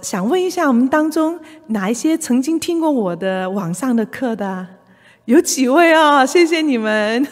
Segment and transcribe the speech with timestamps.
[0.00, 1.38] 想问一下，我们当中
[1.68, 4.66] 哪一些曾经听过我的网上的课的？
[5.24, 6.26] 有几位啊、哦？
[6.26, 7.26] 谢谢你们。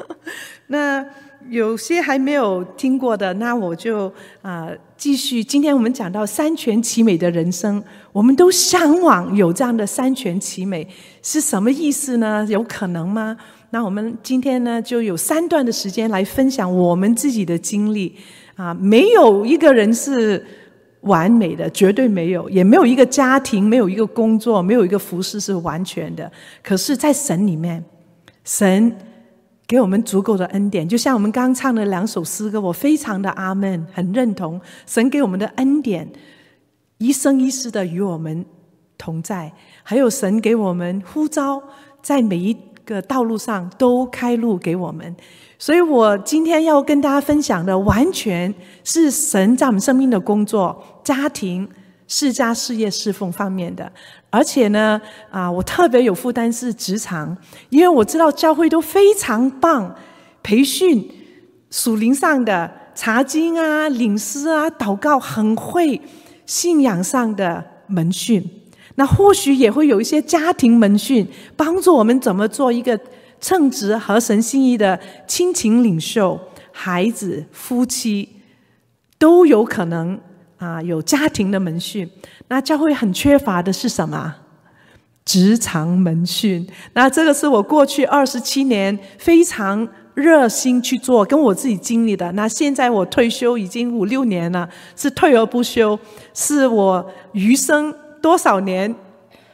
[0.68, 1.04] 那
[1.48, 5.44] 有些还没有听过的，那我就啊、继续。
[5.44, 7.82] 今天我们讲到三全其美的人生，
[8.12, 10.88] 我们都向往有这样的三全其美，
[11.22, 12.44] 是什么意思呢？
[12.48, 13.36] 有可能吗？
[13.70, 18.16] 那我们今天呢，就有三段的时间来分享我们自己的经历
[18.56, 20.44] 啊，没有一个人是
[21.06, 26.30] 完美的，绝对没有，也没有一个家庭，没有一个工作，没有一个服饰是完全的。
[26.62, 27.82] 可是，在神里面，
[28.44, 28.94] 神
[29.66, 36.08] 给我们足够的恩典，就像我们刚唱的两首诗歌，我非常的阿门，很认同神给我们的恩典，
[36.98, 38.44] 一生一世的与我们
[38.98, 41.62] 同在，还有神给我们呼召，
[42.02, 42.56] 在每一。
[42.86, 45.16] 个道路上都开路给我们，
[45.58, 48.52] 所以我今天要跟大家分享的，完全
[48.84, 51.66] 是神在我们生命的工作、家庭、
[52.06, 53.90] 世家、事业、侍奉方面的。
[54.28, 57.34] 而且呢，啊，我特别有负担是职场，
[57.70, 59.94] 因为我知道教会都非常棒，
[60.42, 61.10] 培训
[61.70, 65.98] 属灵上的查经啊、领诗啊、祷告很会，
[66.44, 68.44] 信仰上的门训。
[68.96, 71.26] 那或许也会有一些家庭门训，
[71.56, 72.98] 帮助我们怎么做一个
[73.40, 76.38] 称职、合神心意的亲情领袖。
[76.72, 78.28] 孩子、夫妻
[79.18, 80.20] 都有可能
[80.58, 82.10] 啊，有家庭的门训。
[82.48, 84.34] 那教会很缺乏的是什么？
[85.24, 86.66] 职场门训。
[86.92, 92.30] 那这个是我过去二十七年非常热心去做，跟我自己经历的。
[92.32, 95.98] 那现在我退休已经五六年了，是退而不休，
[96.34, 97.94] 是我余生。
[98.22, 98.92] 多少年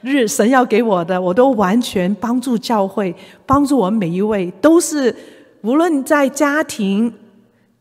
[0.02, 3.14] 日神要给我的，我都完全帮助教会，
[3.46, 5.14] 帮助我们每一位，都是
[5.62, 7.12] 无论在家庭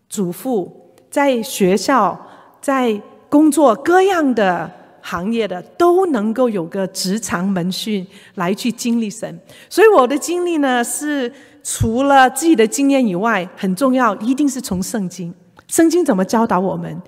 [0.07, 0.71] 主妇，
[1.09, 2.19] 在学校，
[2.61, 4.69] 在工作各样的
[5.01, 9.39] 行业的，都能够有个职场门训来去经历神。
[9.67, 11.31] 所以我的经历呢，是
[11.63, 15.33] 除了自己的经验以外，很重要，一定是从圣经。
[15.67, 17.01] 圣经怎么教导我们？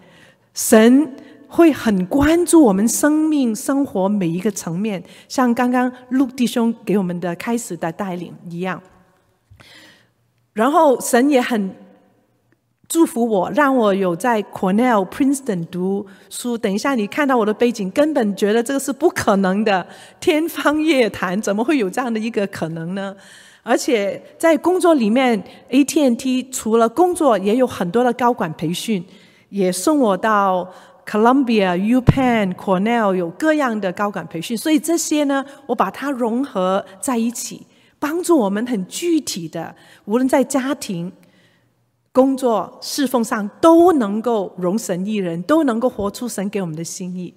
[0.54, 1.16] 神。
[1.56, 8.82] 会很关注我们生命生活每一个层面，像刚刚陆弟兄给我们的开始的带领一样。
[10.54, 11.76] 然后神也很
[12.90, 16.58] 祝福我，让我有在 Cornell、Princeton 读书。
[16.58, 19.86] 等一下你看到我的背景，根本觉得这个是不可能的，
[20.20, 23.16] 天方夜谭，怎么会有这样的一个可能呢？
[23.62, 29.06] 而且在工作里面，AT&T 除了工作，也有很多的高管培训，
[29.50, 30.68] 也送我到。
[31.06, 37.68] Columbia、UPenn、Cornell 有各样的高管培训，所以这些呢，我把它融合在一起，
[38.00, 39.76] 帮助我们很具体的，
[40.06, 41.12] 无论在家庭、
[42.12, 47.34] 工作、侍奉上，都能够容神益人，都能够活出神给我们的心意。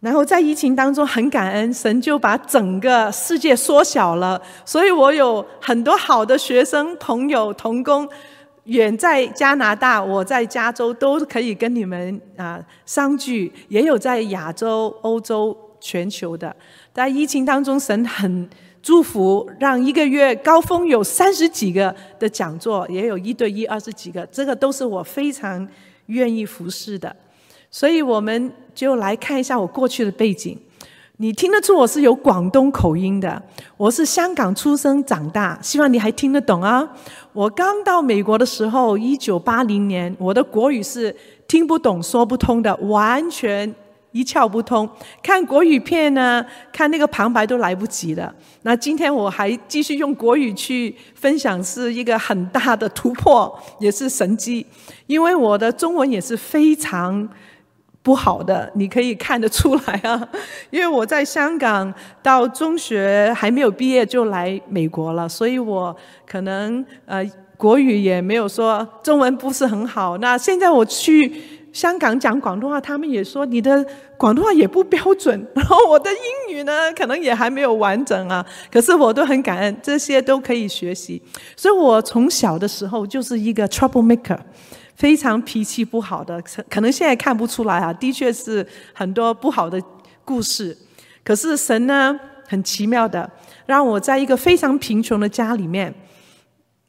[0.00, 8.06] 然后在疫情当中，很感恩神就把整个世界缩小了，所以我有很多好的学生、朋友、同工。
[8.64, 13.52] 远在加拿大，我在加州，都可以跟你们啊相聚。
[13.68, 16.54] 也有在亚洲、欧洲、全球的。
[16.92, 18.48] 在疫情当中，神很
[18.82, 25.66] 祝福，让一个月高峰有三十几个的讲座，也有一对一二十几个，这个都是我非常
[26.06, 27.14] 愿意服侍的。
[27.70, 30.58] 所以我们就来看一下我过去的背景。
[31.18, 33.40] 你听得出我是有广东口音的，
[33.76, 36.84] 我是香港出生长大，希望你还听得懂啊。
[37.32, 41.14] 我刚到美国的时候，一九八零年，我的国语是
[41.46, 43.72] 听不懂、说不通的，完全
[44.10, 44.90] 一窍不通。
[45.22, 48.34] 看国语片呢，看那个旁白都来不及了。
[48.62, 54.66] 那今天我还继续用国语去分享，是一个很大的突破，也是神迹，
[55.06, 57.28] 因为我的中文也是非常。
[58.04, 60.28] 不好的，你可以看得出来啊，
[60.70, 61.92] 因为我在香港
[62.22, 67.24] 到中学还没有毕业就来美国了，所以我可能呃
[67.56, 70.18] 国语也没有说，中文不是很好。
[70.18, 71.32] 那现在我去
[71.72, 73.82] 香港讲广东话，他们也说你的
[74.18, 78.44] 广东话也不标准，然后我的英语呢可能也还没有完整啊。
[78.70, 81.22] 可是我都很感恩，这些都可以学习。
[81.56, 84.38] 所以我从小的时候就是一个 trouble maker。
[84.94, 89.80] 非常脾气不好的，可能现在看不出来啊，的确是很多不好的
[90.24, 90.76] 故事。
[91.24, 93.30] 可是神呢，很奇妙的，
[93.66, 95.92] 让我在一个非常贫穷的家里面，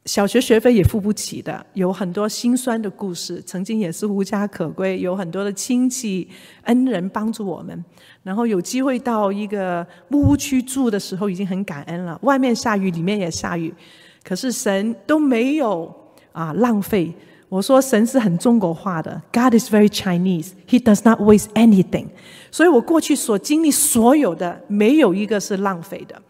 [0.04, 3.42] 小学学费也付不起的，有很多心酸的故事。
[3.44, 6.28] 曾经也是无家可归，有很多的亲戚
[6.62, 7.84] 恩人帮助我们，
[8.22, 12.16] 然后有机会到一个木屋区住的时候，已经很感恩了。
[12.22, 13.74] 外面下雨，里面也下雨，
[14.22, 15.92] 可是神都没有
[16.30, 17.12] 啊浪费。
[17.48, 20.50] 我说神是很中国化的，God is very Chinese.
[20.68, 22.08] He does not waste anything.
[22.50, 26.20] 所以我过去所经历所有的，没有一个是浪费的。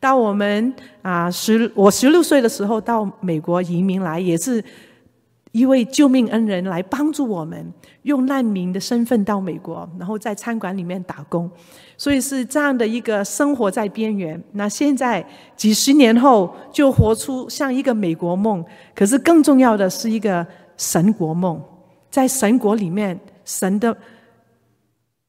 [0.00, 4.62] 到我们啊十我十六岁的时候到美国移民来，也是
[5.52, 7.72] 一位救命恩人来帮助我们，
[8.02, 11.48] 用难民的身份到美国，然后在餐馆里面打工，
[11.96, 14.42] 所以是这样的一个生活在边缘。
[14.52, 15.24] 那现在
[15.56, 18.62] 几十年后，就活出像一个美国梦，
[18.94, 20.44] 可是更重要的是一个
[20.76, 21.62] 神国梦，
[22.10, 23.96] 在神国里面，神的。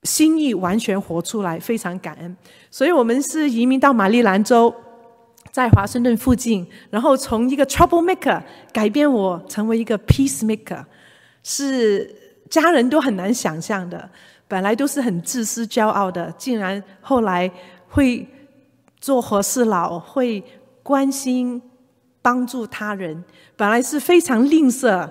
[0.03, 2.38] 心意完全活出来，非常感恩。
[2.69, 4.71] 所以我们是移民到马里兰州，
[5.51, 8.39] 在华盛顿附近，然后从一个 troublemaker
[8.71, 10.86] 改变我成为一个 peacemaker，
[11.42, 12.15] 是
[12.51, 14.07] 家人都很难想象的。
[14.48, 17.50] 本来都是很自私、骄傲的，竟然后来
[17.88, 18.27] 会
[19.00, 20.44] 做和事佬，会
[20.83, 21.59] 关心、
[22.21, 23.24] 帮助他人。
[23.56, 25.09] 本来是非常吝啬。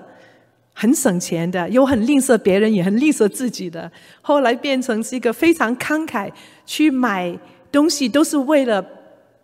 [0.77, 3.89] 很省钱的，又很吝啬别人，也很吝啬自己的。
[4.21, 6.29] 后来变成是一个非常慷慨，
[6.65, 7.33] 去买
[7.71, 8.85] 东西都是为了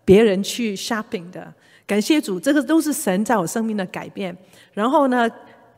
[0.04, 1.52] 别人去 shopping 的。
[1.88, 4.36] 感谢主，这个都是神在我生命的改变。
[4.74, 5.30] 然后呢，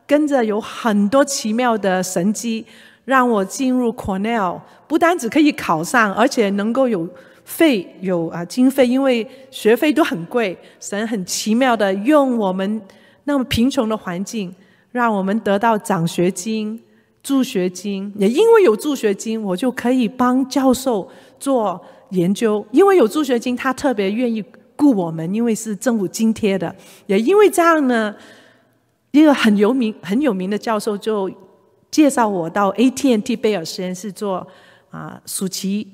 [0.08, 2.66] 跟着有很多奇妙的神迹，
[3.04, 7.08] 让我进入 Cornell，不单只可以考上，而且能够有
[7.44, 10.58] 费有啊经费，因为学费都很贵。
[10.80, 12.82] 神很奇妙的用我们
[13.22, 14.52] 那么贫穷的环境。
[14.94, 16.80] 让我们得到奖学金、
[17.20, 21.10] 助学金，也因为有助学金，我就可以帮教授
[21.40, 22.64] 做研究。
[22.70, 24.40] 因为有助学金，他特别愿意
[24.76, 26.72] 雇我们，因为是政府津贴的。
[27.06, 28.14] 也因为这样呢，
[29.10, 31.28] 一个很有名、很有名的教授就
[31.90, 34.46] 介绍我到 AT&T 贝尔实验室做
[34.90, 35.88] 啊暑期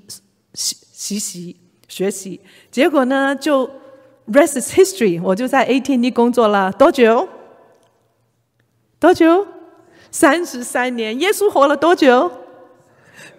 [0.52, 1.56] 实实习
[1.88, 2.38] 学习。
[2.70, 3.66] 结果呢，就
[4.26, 7.26] rest is history，我就在 AT&T 工作了多久？
[9.00, 9.46] 多久？
[10.10, 11.18] 三十三年。
[11.18, 12.30] 耶稣活了多久？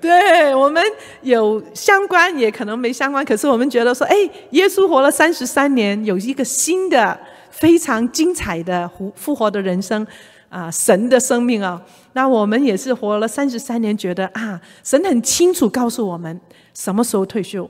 [0.01, 0.83] 对，我们
[1.21, 3.23] 有相关，也可能没相关。
[3.23, 4.15] 可是我们觉得说，哎，
[4.49, 7.19] 耶稣活了三十三年，有一个新的、
[7.51, 10.05] 非常精彩的复复活的人生
[10.49, 11.79] 啊，神的生命啊。
[12.13, 16.41] 那我们也是活了三十三年，觉得啊，神很清楚告诉我们
[16.73, 17.69] 什么时候退休。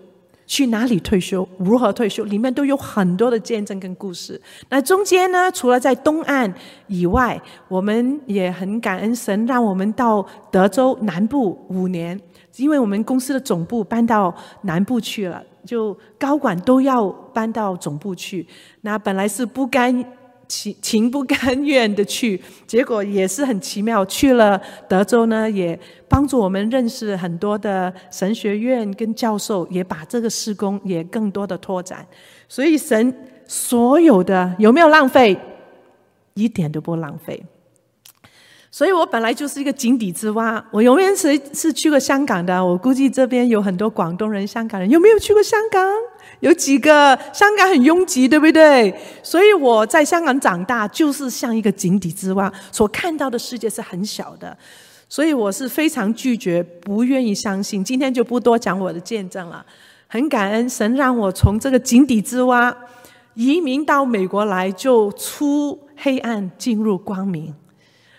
[0.51, 1.47] 去哪里退休？
[1.57, 2.25] 如何退休？
[2.25, 4.39] 里面都有很多的见证跟故事。
[4.67, 6.53] 那中间呢，除了在东岸
[6.87, 12.19] 以外，我们也很感恩神，让我们到德州南部五年，
[12.57, 18.45] 因为我们公司的总部搬到南部去了，就高管都要搬到总部去。
[18.81, 20.03] 那本来是不甘。
[20.51, 24.05] 情情不甘愿的去，结果也是很奇妙。
[24.05, 32.05] 去了德州呢，也帮助我们认识很多的神学院跟教授，也把这个事工也更多的拓展。
[32.49, 33.15] 所以神
[33.47, 35.39] 所有的有没有浪费？
[36.33, 37.41] 一点都不浪费。
[38.69, 40.65] 所以我本来就是一个井底之蛙。
[40.71, 42.65] 我永远是是去过香港的。
[42.65, 45.81] 我估计这边有很多广东人、香港人，有没有去过香港？
[46.41, 48.93] 有几个香港很拥挤，对不对？
[49.21, 54.57] 所以我在香港长大，就是像一个井底之蛙，所看到的世界是很小的。
[55.07, 57.83] 所以我是非常拒绝，不愿意相信。
[57.83, 59.63] 今天就不多讲我的见证了。
[60.07, 62.75] 很感恩神让我从这个井底之蛙
[63.35, 67.53] 移民到美国来，就出黑暗进入光明。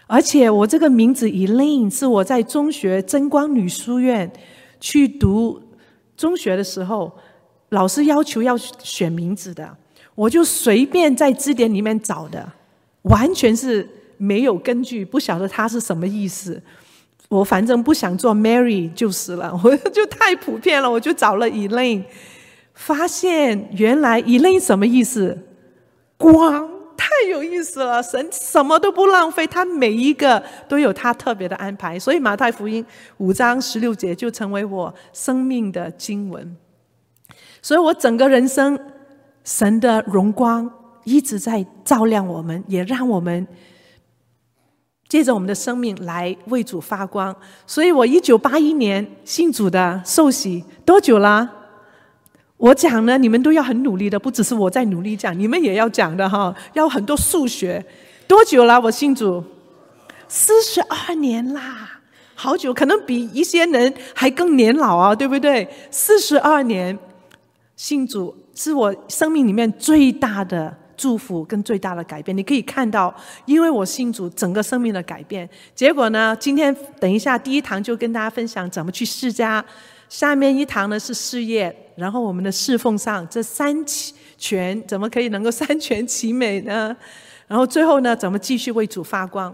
[0.07, 4.33] 而且我这个名字 Elaine 是我在中学真光女书院
[4.79, 5.61] 去读
[6.17, 7.11] 中学的时候。
[7.73, 9.77] 老师要求要选名字的，
[10.15, 12.47] 我就随便在字典里面找的，
[13.03, 13.89] 完全是
[14.19, 16.63] 没有根据，不晓得它是什么意思。
[17.29, 22.05] 我反正不想做 Mary 就是了， 我就太普遍了，我就找了 Elaine，
[22.75, 25.39] 发现原来 Elaine 什么意思？
[26.19, 32.85] 光，太有意思了，神什么都不浪费，他每一个都有他特别的安排，所以马太福音
[33.17, 36.55] 五章十六节就成为我生命的经文。
[37.63, 38.79] 所以我整个人生，
[39.45, 40.69] 神的荣光
[41.05, 43.47] 一直在照亮我们，也让我们
[45.09, 47.35] 借着我们的生命来为主发光。
[47.65, 51.49] 所以我一九八一年信主的受洗多久了？
[52.57, 57.85] 我讲呢，你们都要很努力的，不只是我在努力讲，你们也要讲的哈，要很多数学。
[58.27, 58.81] 多久了？
[58.81, 59.45] 我信主
[60.27, 62.01] 四十二年啦，
[62.35, 65.69] 好久，可能比一些人还更年老啊，对不对？
[65.93, 66.99] 四十二年。
[67.83, 72.37] 信主是我生命里面最大的祝福跟最大的改变。
[72.37, 73.13] 你可以看到，
[73.45, 75.51] 因为我信主，整个生命的改变。
[75.75, 79.61] 结果呢，今天等一下第一堂就跟大家分享怎么去释迦，
[80.09, 83.77] 下面一堂呢是事业，然后我们的侍奉上这三
[84.39, 86.97] 全怎么可以能够三全其美呢？
[87.49, 89.53] 然后最后呢，怎么继续为主发光？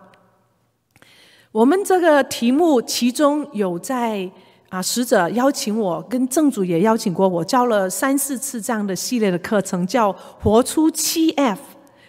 [1.51, 4.31] 我们这个题目其中有在
[4.69, 11.59] 啊，使者邀请我，跟正主也邀请过我，教了三四次这样的系列的课程，叫“活出七 F”，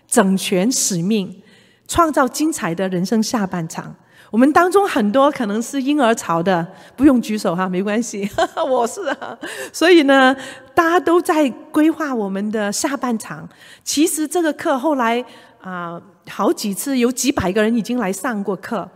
[0.07, 1.41] 整全使命，
[1.87, 3.95] 创造精彩的人生下半场。
[4.29, 8.29] 我们当中很多可能是婴儿潮的，不用举手哈，没关系，
[8.69, 9.39] 我是啊。
[9.71, 10.35] 所以呢，
[10.75, 13.47] 大家都在规划我们的下半场。
[13.83, 15.23] 其实这个课后来
[15.61, 18.87] 啊、好几次有几百个人已经来上过课，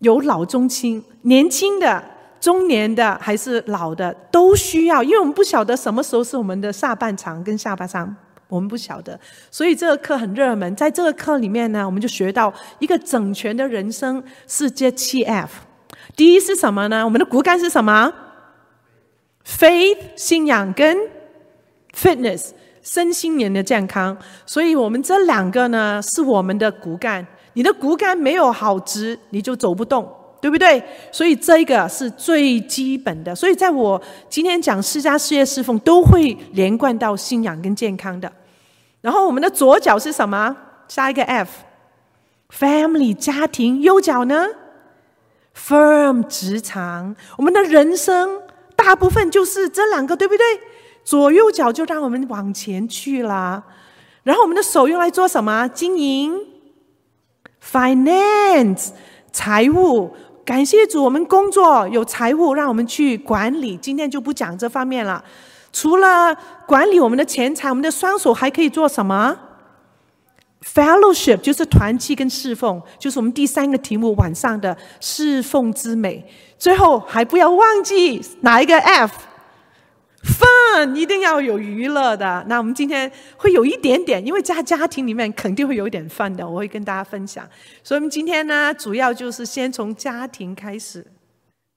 [0.00, 2.04] 有老中青、年轻的、
[2.42, 8.12] 中年的还是老的都需要，因为我们不晓得什么时候是我们的下半场跟下半场。
[8.48, 9.18] 我们不晓得，
[9.50, 10.76] 所以这个课很热门。
[10.76, 15.60] 在这个课里面呢，我们就学到一个整全的人生世界七 F。
[16.14, 17.02] 第一是什么呢？
[17.02, 18.12] 我们的骨干是什么
[19.46, 20.98] ？Faith 信仰跟
[21.96, 22.50] Fitness
[22.82, 24.18] 身心灵的健康。
[24.44, 27.26] 所以我们这两个呢是我们的骨干。
[27.54, 30.06] 你的骨干没有好直，你就走不动，
[30.42, 30.82] 对不对？
[31.12, 33.32] 所以这个是最基本的。
[33.32, 38.30] 所以在我今天讲释迦事业侍奉，都会连贯到信仰跟健康的。
[39.00, 40.56] 然后我们的左脚是什么？
[40.88, 43.80] 下一个 F，family 家庭。
[43.82, 44.48] 右脚呢
[45.56, 47.14] ？firm 职场。
[47.38, 48.42] 我们的人生
[48.74, 50.44] 大部分就是这两个，对不对？
[51.04, 53.62] 左右脚就让我们往前去了。
[54.24, 55.68] 然后我们的手用来做什么？
[55.68, 56.36] 经营
[57.64, 58.88] ，finance
[59.30, 60.16] 财务。
[60.44, 63.76] 感谢主，我们工作有财务，让我们去管理。
[63.76, 65.22] 今天就不讲这方面了。
[65.72, 69.36] 除了管理我们的钱财，我们的双手还可以做什么
[70.64, 76.24] ？Fellowship 就是团契跟侍奉，就是我们第三个题目晚上的侍奉之美。
[76.58, 79.12] 最后还不要忘记哪一个 F
[80.22, 82.44] fun 一定要有娱乐的。
[82.48, 87.48] 那我们今天会有一点点，因为在家庭里面肯定会有一点 fun 的，我会跟大家分享。
[87.82, 91.06] 所以我们今天呢，主要就是先从家庭开始。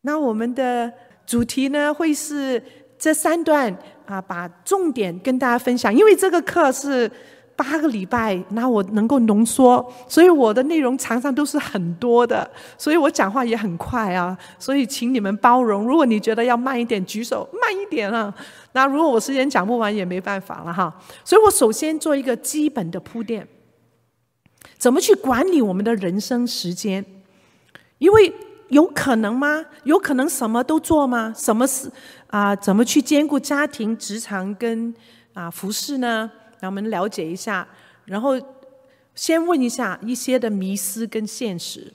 [0.01, 0.91] 那我们的
[1.25, 2.61] 主题呢，会是。
[2.97, 5.93] 这三段啊，把重点跟大家分享。
[5.93, 7.11] 因为这个课是
[7.55, 14.37] 八个礼拜，那我能够浓缩，所以我的内容常常都是很多的，所以我讲话也很快啊。
[14.59, 15.87] 所以请你们包容。
[15.87, 18.33] 如果你觉得要慢一点，举手慢一点啊。
[18.73, 20.93] 那如果我时间讲不完，也没办法了哈。
[21.23, 23.47] 所以我首先做一个基本的铺垫，
[24.77, 27.05] 怎么去管理我们的人生时间？
[27.99, 28.33] 因为
[28.67, 29.63] 有可能吗？
[29.85, 31.33] 有可能什么都做吗？
[31.33, 31.89] 什么事？
[32.27, 34.93] 啊，怎么去兼顾家庭、职场跟
[35.33, 36.29] 啊服饰呢？
[36.59, 37.67] 让我们了解一下。
[38.05, 38.39] 然后
[39.15, 41.91] 先问一下一些的迷思跟现实。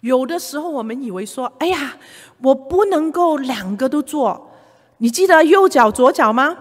[0.00, 1.96] 有的时候我们以为说，哎呀，
[2.42, 4.50] 我不能够两个都做。
[4.98, 6.56] 你记得右脚左脚吗？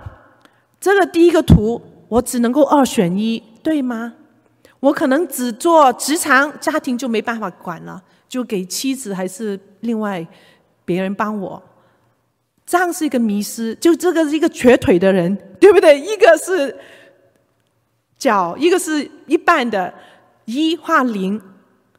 [0.79, 4.13] 这个第一个图，我只能够二选一，对吗？
[4.79, 10.25] 我可能只做职场，家庭就没办法管了，就给妻子还是另外
[10.83, 11.62] 别人帮我。
[12.65, 16.00] 这样是一个迷思，就这个是一个瘸腿的人，对不对？
[16.00, 16.77] 一个是
[18.23, 19.93] 脚，一个是一半的，
[20.45, 21.41] 一画零，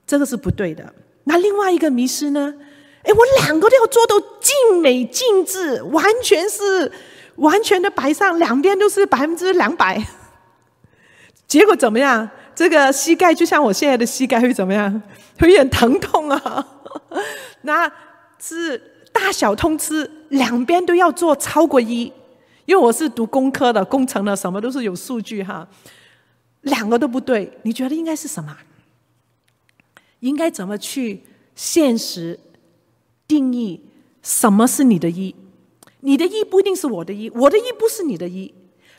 [0.07, 0.83] 这个是不对的。
[1.25, 2.55] 那另外一个迷失呢？
[3.03, 6.91] 哎，我两个都要做到尽美尽致，完全是
[7.37, 10.03] 完全的摆上，两边都是百分之两百。
[11.47, 12.27] 结果怎么样？
[12.55, 15.03] 这个膝盖就像我现在的膝盖会怎么样？
[15.39, 16.67] 会有点疼痛啊。
[17.61, 17.93] 那
[18.41, 18.93] 是。
[19.15, 22.13] 大小通吃，两边都要做超过一，
[22.65, 25.65] 因为我是读工科的，工程的，什么都是有数据哈。
[26.65, 28.55] 两个都不对，你觉得应该是什么？
[30.21, 31.23] 应该怎么去
[31.55, 32.39] 现实
[33.27, 33.81] 定义
[34.23, 35.35] 什么是你的一？
[36.01, 38.53] 你的一不一定是我的一，我的一不是你的一。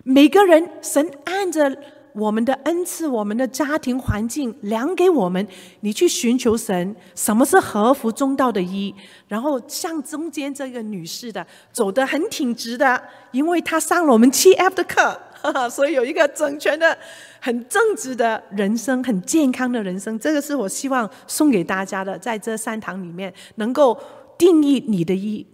[0.03, 1.77] 每个人神按着。
[2.15, 5.45] 我们的恩赐，我们的家庭环境量给我们，
[5.81, 8.95] 你去寻求神，什么是合乎中道的一？
[9.27, 13.03] 然后像中间这个女士的，走得很挺直的，
[13.33, 15.21] 因为她上了我们七 F 的课，
[15.69, 16.97] 所以有一个整全的、
[17.39, 20.17] 很正直的人生，很健康的人生。
[20.19, 23.97] 这个是我希望送给大家的，在这三堂里面能够
[24.37, 25.45] 定义你的一，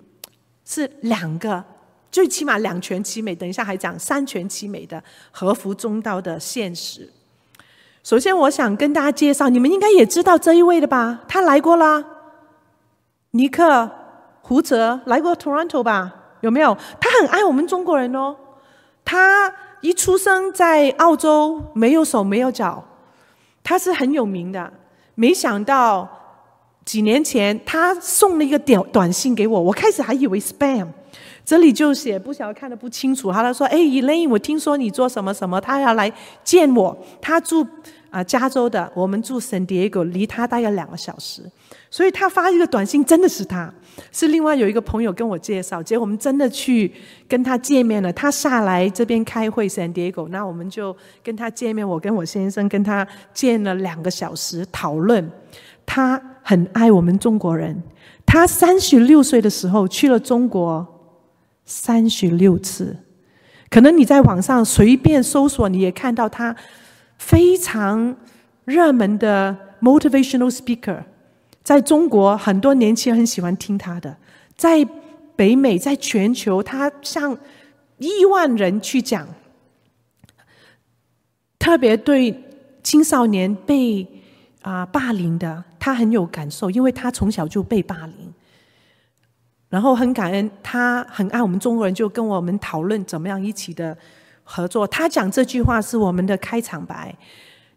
[0.66, 1.64] 是两个。
[2.12, 7.10] 最起码两全其美，等一下还讲三全其美的合乎中道的现实。
[8.04, 11.22] 首先，我想跟大家介绍，你们应该也知道这一位的吧？
[11.28, 12.04] 他来过啦，
[13.32, 13.90] 尼克
[14.42, 16.14] 胡哲来过 Toronto 吧？
[16.42, 16.78] 有没有？
[17.00, 18.36] 他很爱我们中国人哦。
[19.06, 22.84] 他一出生在澳洲，没有手没有脚，
[23.64, 24.72] 他是很有名的。
[25.16, 26.08] 没想到
[26.86, 30.88] 几年前，他送了一个短短信给我，我开始还以为 spam。
[31.44, 33.32] 这里就写不晓得看得不清楚。
[33.32, 36.12] 他说：“哎，Elaine，我听说你做什么什么，他要来
[36.44, 36.96] 见我。
[37.20, 37.66] 他住
[38.12, 41.42] 啊、加州的，我们住圣迭戈，离他大概两个小时。
[41.90, 43.74] 所以他发一个短信，真的是他，
[44.12, 46.92] 是另外有一个朋友跟我介绍，结果我们真的去
[47.28, 48.12] 跟他见面了。
[48.14, 51.88] 他下来这边开会，，San Diego，，那我们就跟他见面。
[51.88, 55.30] 我跟我先生跟他见了两个小时，讨论。
[55.86, 57.82] 他很爱我们中国人。
[58.26, 60.88] 他三十六岁的时候去了中国。”
[61.64, 62.98] 三十六次，
[63.70, 66.54] 可能你在网上随便搜索，你也看到他
[67.18, 68.14] 非常
[68.66, 71.04] 热门的 motivational speaker。
[71.64, 74.16] 在中国，很多年轻人很喜欢听他的；
[74.56, 74.86] 在
[75.36, 77.38] 北美，在全球，他向
[77.98, 79.28] 亿万人去讲，
[81.60, 82.44] 特别对
[82.84, 84.08] 青少年被
[84.62, 88.34] 啊霸凌的，他很有感受，因为他从小就被霸凌。
[89.70, 93.98] 然后很感恩，他很爱我们中国人，就跟我们讨论怎么样一起的
[94.44, 94.86] 合作。
[94.86, 97.16] 他讲这句话是我们的开场白：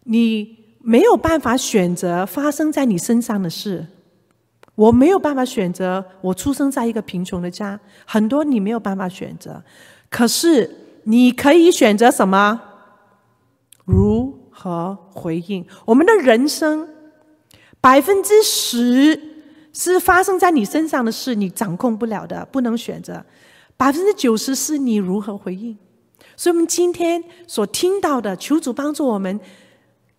[0.03, 3.87] 你没有办法选择发生在你身上的事，
[4.75, 9.63] 我没有办法选择我出生在一个贫穷的家，很多你没有办法选择。
[10.11, 10.69] 可是
[11.05, 12.61] 你可以选择什么？
[13.83, 15.65] 如何回应？
[15.85, 16.87] 我们的人生
[17.81, 19.33] 百分之十。
[19.77, 23.21] 是发生在你身上的事，你掌控不了的，不能选择。
[23.75, 25.77] 百分之九十是你如何回应。
[26.37, 29.37] 所以，我们今天所听到的，求主帮助我们，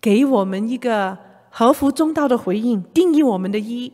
[0.01, 1.17] 给我们一个
[1.49, 3.91] 合乎中道的回应，定义我们的一，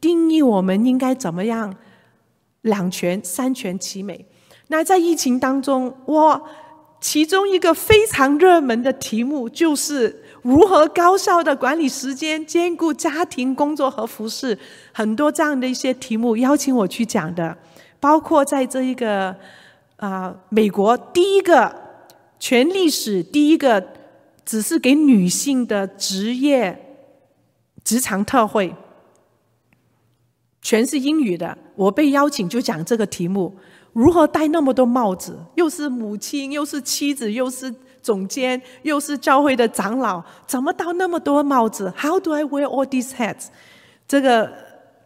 [0.00, 1.74] 定义我们应该怎么样
[2.62, 4.26] 两全三全其美。
[4.68, 6.42] 那在疫情当中，我
[7.00, 10.22] 其中一个非常热门的题目就是。
[10.42, 14.56] 如何高效的管理时间，兼顾家庭、工作和服侍？
[14.92, 17.58] 很多这样的一些题目邀请我去讲的，
[17.98, 19.34] 包括在这一个
[19.96, 21.74] 啊、美国第一个
[22.38, 23.84] 全历史第一个
[24.46, 26.96] 只是给女性的职业
[27.84, 28.74] 职场特会，
[30.62, 31.58] 全是英语的。
[31.74, 33.54] 我被邀请就讲这个题目：
[33.92, 35.38] 如何戴那么多帽子？
[35.56, 37.74] 又是母亲，又是妻子，又是。
[38.02, 43.46] 总监又是教会的长老，怎么戴那么多帽子？How do I wear all these hats？
[44.06, 44.48] 这个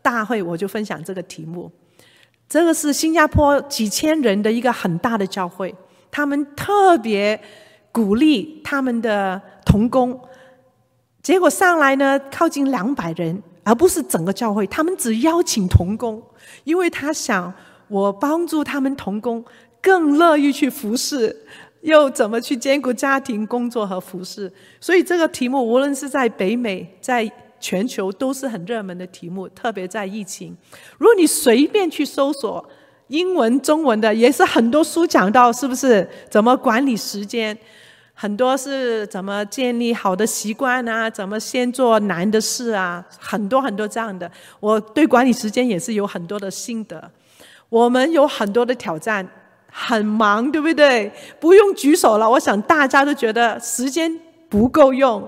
[0.02, 1.72] 大会我就分享这个题目。
[2.46, 5.74] 这个是新加坡几千人的一个很大的教会，
[6.10, 7.40] 他们特别
[7.92, 10.20] 鼓励他们的童工。
[11.22, 14.66] 结果上来呢，靠近两百人，而不是整个教会。
[14.66, 16.22] 他们只邀请童工，
[16.64, 17.53] 因为他想
[17.88, 19.44] 我帮助他们童工
[19.83, 21.44] 更乐意去服侍。
[21.83, 24.53] 又怎么去兼顾家庭、工作和服侍？
[24.79, 27.26] 所以这个题目无论是在北美，在
[27.59, 30.55] 全球都是很热门的题目，特别在疫情。
[30.98, 32.62] 如果你随便去搜索
[33.09, 36.07] 英文、中文的，也是很多书讲到，是不是？
[36.29, 37.57] 怎么管理时间？
[38.22, 41.09] 很多是怎么建立好的习惯啊？
[41.09, 43.02] 怎么先做难的事啊？
[43.18, 44.30] 很多很多这样的。
[44.61, 47.11] 我对管理时间也是有很多的心得。
[47.70, 49.26] 我们有很多的挑战。
[49.72, 51.11] 很忙，对不对？
[51.38, 52.28] 不用举手了。
[52.28, 54.12] 我想大家都觉得时间
[54.48, 55.26] 不够用，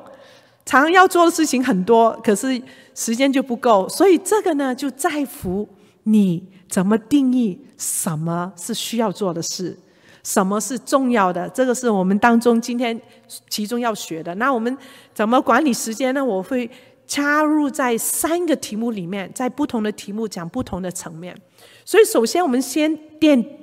[0.66, 2.60] 常要做的事情很多，可是
[2.92, 3.88] 时间就不够。
[3.88, 5.68] 所以这个呢，就在乎
[6.02, 9.78] 你怎么定义什么是需要做的事，
[10.22, 11.48] 什么是重要的。
[11.50, 13.00] 这个是我们当中今天
[13.48, 14.34] 其中要学的。
[14.36, 14.76] 那我们
[15.14, 16.24] 怎么管理时间呢？
[16.24, 16.70] 我会
[17.06, 21.36] 插入在三个题目里面，在不同的题目讲不同的层面。
[21.84, 23.58] 所以首先我们先垫。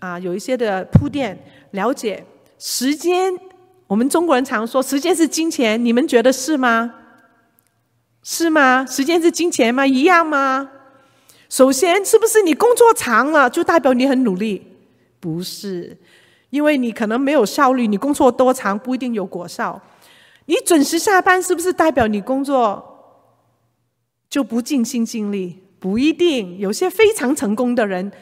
[0.00, 1.38] 啊，有一些的铺垫，
[1.70, 2.22] 了解
[2.58, 3.32] 时间。
[3.86, 6.92] 我们中国人常说时间是金钱，你们觉得是吗？
[8.22, 8.84] 是吗？
[8.84, 9.86] 时间是金钱吗？
[9.86, 10.70] 一样吗？
[11.48, 14.62] 首先，是不是你工作长了就代表你很努力？
[15.20, 15.96] 不是，
[16.54, 19.80] 因为你可能没有效率，你工作多长不一定有果效。
[20.44, 22.80] 你准时下班是不是代表你工作
[24.30, 25.60] 就不尽心尽力？
[25.80, 28.12] 不一定，有些非常成功的人。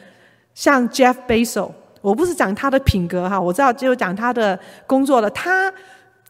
[0.55, 1.69] 像 Jeff Bezos，
[2.01, 5.29] 我不是讲他的品格哈，我知道只有讲他的工作了。
[5.29, 5.71] 他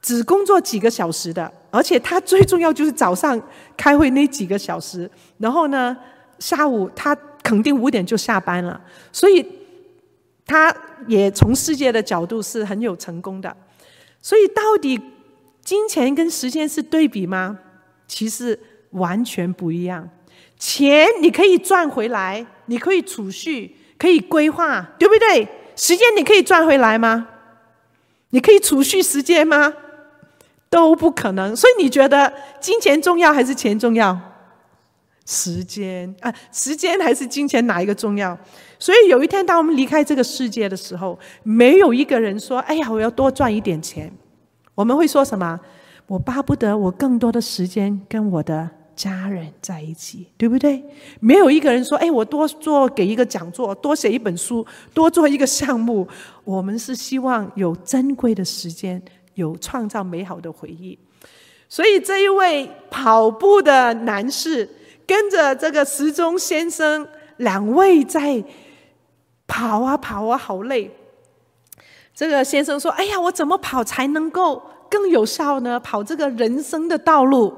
[0.01, 3.41] 只工作几个小时的，而且他最重要就是早上
[3.77, 5.95] 开会那几个小时，然后呢，
[6.37, 8.81] 下午他肯定五点就下班了。
[9.13, 9.45] 所以
[10.45, 10.75] 他
[11.07, 13.55] 也从世界的角度是很有成功的。
[14.21, 14.99] 所以到底
[15.61, 17.59] 金钱跟时间是对比吗？
[18.07, 18.59] 其实
[18.91, 20.09] 完全不一样。
[20.57, 23.77] 钱你可以赚回来，你可以储蓄。
[23.95, 25.47] 可以规划，对不对？
[25.77, 27.25] 时间你可以赚回来吗？
[28.31, 29.73] 你可以储蓄时间吗？
[30.69, 31.55] 都不可能。
[31.55, 34.19] 所以你觉得金钱重要还是钱重要？
[35.25, 38.37] 时间啊，时间还是金钱哪一个重要？
[38.83, 44.11] 所以有一天，当我们离开这个世界的时候，没有一个人说：“哎呀，我要多赚一点钱。”
[44.75, 45.57] 我们会说什么？
[46.05, 50.83] 我巴不得我更多的时间跟我的家人在一起，对不对？
[51.21, 56.05] 没有一个人说：“哎，我多做给一个讲座，多写一本书，多做一个项目。”
[56.43, 59.01] 我们是希望有珍贵的时间，
[59.35, 60.99] 有创造美好的回忆。
[61.69, 64.69] 所以这一位跑步的男士。
[65.05, 68.41] 跟着这个时钟先生两位在
[69.47, 70.91] 跑啊跑啊，好累。
[72.13, 75.79] 这个先生说：“哎呀，我怎么跑才能够更有效呢？
[75.79, 77.53] 跑这个人生的道路。”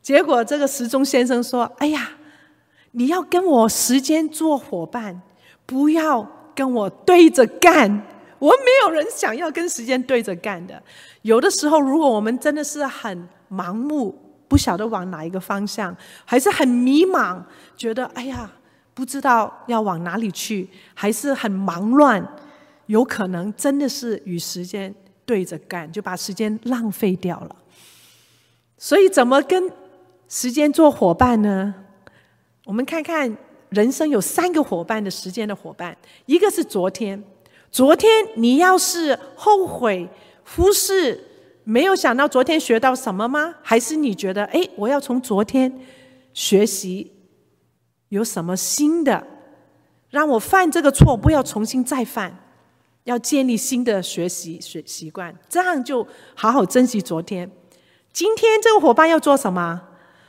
[0.00, 2.10] 结果这个时钟先生说：“哎呀，
[2.92, 5.20] 你要跟我时间做伙伴，
[5.66, 8.02] 不要跟我对着干。
[8.38, 10.82] 我没有人想要跟时间对着干的。
[11.22, 17.38] 有的时候，如果我们真的是很盲目。”不晓得往哪一个方向，还是很迷茫，
[17.76, 18.50] 觉得哎呀，
[18.98, 22.20] 不知道要往哪里去，还是很忙乱，
[22.86, 24.92] 有可能真的是与时间
[25.24, 27.54] 对着干，就把时间浪费掉了。
[28.76, 29.70] 所以，怎么跟
[30.28, 31.72] 时间做伙伴呢？
[32.64, 33.32] 我们看看
[33.68, 37.22] 人生有三个伙伴的时间的伙伴，一个是昨天，
[37.70, 40.08] 昨天你要是后悔、
[40.44, 41.24] 忽视。
[41.62, 43.54] 没有想到昨天学到什么吗？
[43.62, 45.72] 还是你觉得，哎，我要从昨天
[46.34, 47.12] 学习
[48.08, 49.26] 有什么新的，
[50.10, 52.38] 让我犯这个错不要重新再犯，
[53.04, 57.50] 要建立新的学习学习惯，这样就好好珍惜昨天。
[58.12, 59.82] 今天这个伙伴要做什么？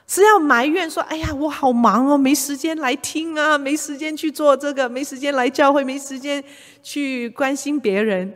[0.06, 6.44] 是要埋怨说，哎呀，我好忙哦，没时间来听啊，没时间去做这个，没时间来教会，没时间
[6.82, 8.34] 去关心别人，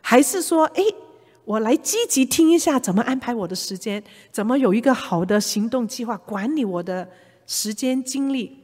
[0.00, 0.82] 还是说，哎？
[1.44, 4.02] 我来积极听一下，怎么安排我的时间？
[4.30, 7.08] 怎么有一个好的行动计划，管理我的
[7.46, 8.61] 时间精力？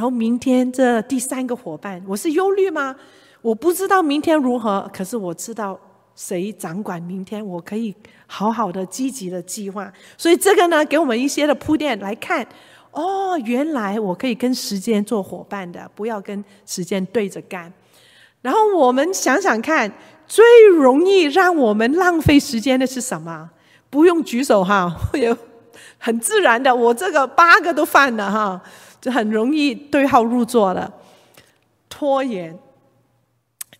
[0.00, 2.96] 然后明天这第三个伙伴，我是忧虑吗？
[3.42, 5.78] 我不知道明天如何，可是我知道
[6.16, 7.94] 谁掌管明天，我可以
[8.26, 9.92] 好好的积极的计划。
[10.16, 12.42] 所以这个呢，给我们一些的铺垫来看。
[12.92, 17.70] 哦，原来我可以跟时间做伙伴的，不要跟时间对着干。
[18.40, 19.92] 然后我们想想看。
[20.26, 20.42] 最
[20.74, 23.50] 容易让我们浪费时间的是什么？
[23.90, 25.36] 不用举手哈，有
[25.98, 28.62] 很自然的，我这个八个都犯了哈，
[29.00, 30.92] 就很容易对号入座了，
[31.88, 32.58] 拖延。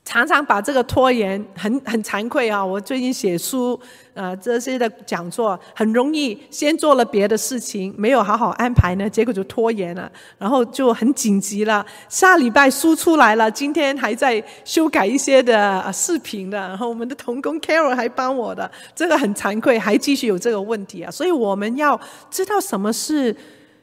[0.03, 2.65] 常常把这个拖延很很惭愧啊！
[2.65, 3.79] 我最近写书，
[4.13, 11.87] 呃，这些的讲座很容易先做了别的事情，没有好好安排呢，结果就拖延了，然后就很紧急了。
[12.09, 21.11] 下礼拜书出来了，今天还在修改一些的视频的，然后我们的童工 Carol 还帮我的，这个很惭愧，还继续有这个问题啊！
[21.13, 22.01] 所以我们要
[22.33, 23.37] 知道什么是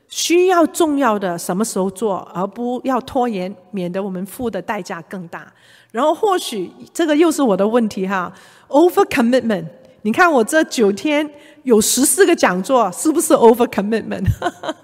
[0.10, 5.52] 需要重要的，什么时候做，而不要拖延，免得我们付的代价更大。
[5.91, 8.32] 然后或许这个又是我的问题哈
[8.70, 9.65] ，over commitment。
[10.04, 11.30] 你看我这九天
[11.63, 14.26] 有十四个讲座，是不是 over commitment？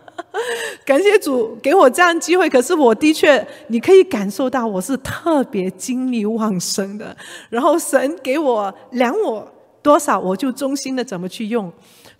[0.86, 7.16] 感谢主给我这样机会，可是我的确你可以感受到我是特别精力旺盛的。
[7.50, 9.48] 然后神给我量我
[9.82, 11.72] 多少，我就忠心的怎么去用。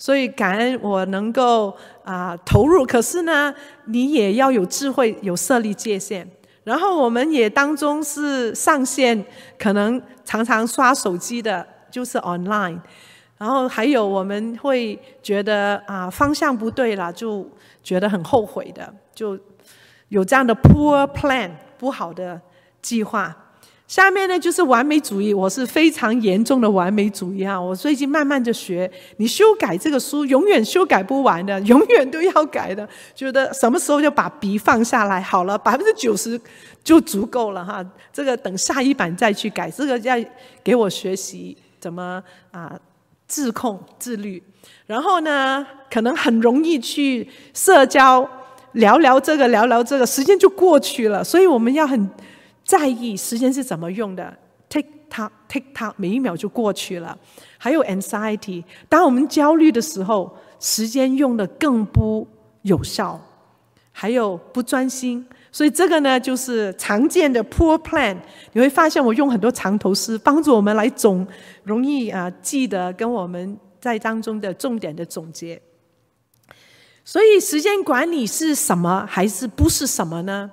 [0.04, 6.30] 所以感恩我能够啊、投入，可是呢，你也要有智慧，有设立界限。
[6.66, 9.24] 然后我们也当中是上线，
[9.58, 12.82] 可能常常刷手机的，就是 online。
[13.38, 17.50] 然后还有我们会觉得啊方向不对了，就
[17.82, 19.40] 觉得很后悔的，就
[20.10, 22.42] 有这样的 poor plan 不好的
[22.82, 23.34] 计划。
[23.86, 27.62] 下面呢就是完美主义，我是非常严重的完美主义啊！
[27.62, 32.88] 我最近慢慢的学，你修改这个书永远修改不完的，永远都要改的。
[33.14, 36.40] 觉得什么时候就把笔放下来好了，百分之九十
[36.84, 37.86] 就足够了哈。
[38.12, 40.16] 这个等下一版再去改，这个要
[40.64, 42.80] 给我学习怎么啊
[43.28, 44.42] 自控自律。
[44.88, 48.28] 然后呢，可能很容易去社交，
[48.72, 51.24] 聊聊这个聊聊这个，时间就过去了。
[51.24, 52.10] 所以我们要很。
[52.64, 54.36] 在意时间是怎么用的
[54.70, 57.18] ，tick tock tick tock，每一秒就过去了。
[57.58, 62.28] 还有 anxiety，当我们焦虑的时候，时间用得更不
[62.62, 63.20] 有效，
[63.92, 65.26] 还有不专心。
[65.52, 68.18] 所以这个呢，就是常见的 poor plan。
[68.54, 71.28] 你会发现，我用很多藏头诗，帮助我们来总
[71.64, 75.62] 容易啊记得跟我们在当中的重点的总结。
[77.06, 80.50] 所以时间管理是什么，还是不是什么呢？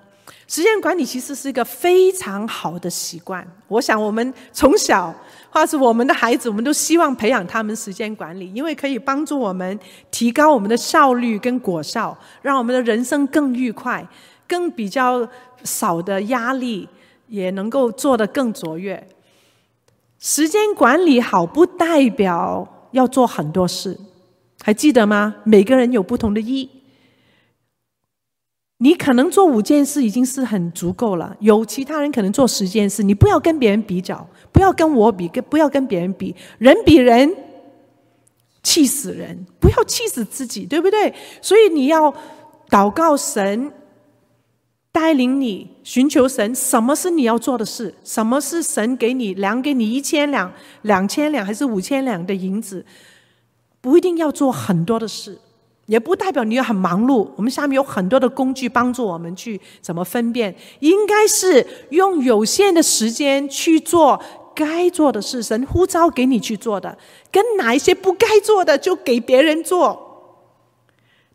[0.50, 3.46] 时间管理其实是一个非常好的习惯。
[3.68, 5.14] 我想我们从小
[5.48, 9.78] 或是我们的孩子，我们都希望培养他们时间管理，因为可以帮助我们
[10.10, 14.04] 提高我们的效率跟果效，让我们的人生更愉快，
[14.48, 15.24] 更比较
[15.62, 16.88] 少的压力，
[17.28, 19.06] 也能够做得更卓越。
[20.18, 23.96] 时间管理好，不代表要做很多事，
[24.64, 25.36] 还记得吗？
[25.44, 26.79] 每个人有不同的意义。
[28.82, 37.30] 你可能做五件事已经是很足够了，有其他人可能做十件事，你不要跟别人比较，不要跟我比，跟不要跟别人比，人比人
[38.62, 41.12] 气死人，不要气死自己，对不对？
[41.42, 42.10] 所以你要
[42.70, 43.70] 祷告神
[44.90, 47.94] 带领你，寻求神，什么是你要做的事？
[48.02, 50.50] 什么是神给你量给你一千两、
[50.82, 52.86] 两千两还是五千两的银子？
[53.82, 55.38] 不一定要做很多的事。
[55.90, 57.28] 也不代表你要很忙碌。
[57.34, 64.22] 我们下面有很多的工具帮助我们去怎么分辨，应该是用有限的时间去做
[64.54, 66.96] 该做的事，神呼召给你去做的，
[67.32, 70.38] 跟哪一些不该做的就给别人做。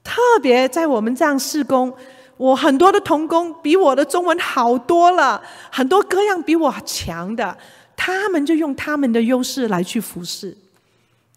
[0.01, 1.93] 特别在我们这样事工，
[2.37, 7.57] 我很多的童工比我的中文好多了，很多各样比我强的，
[7.97, 10.55] 他们就用他们的优势来去服侍。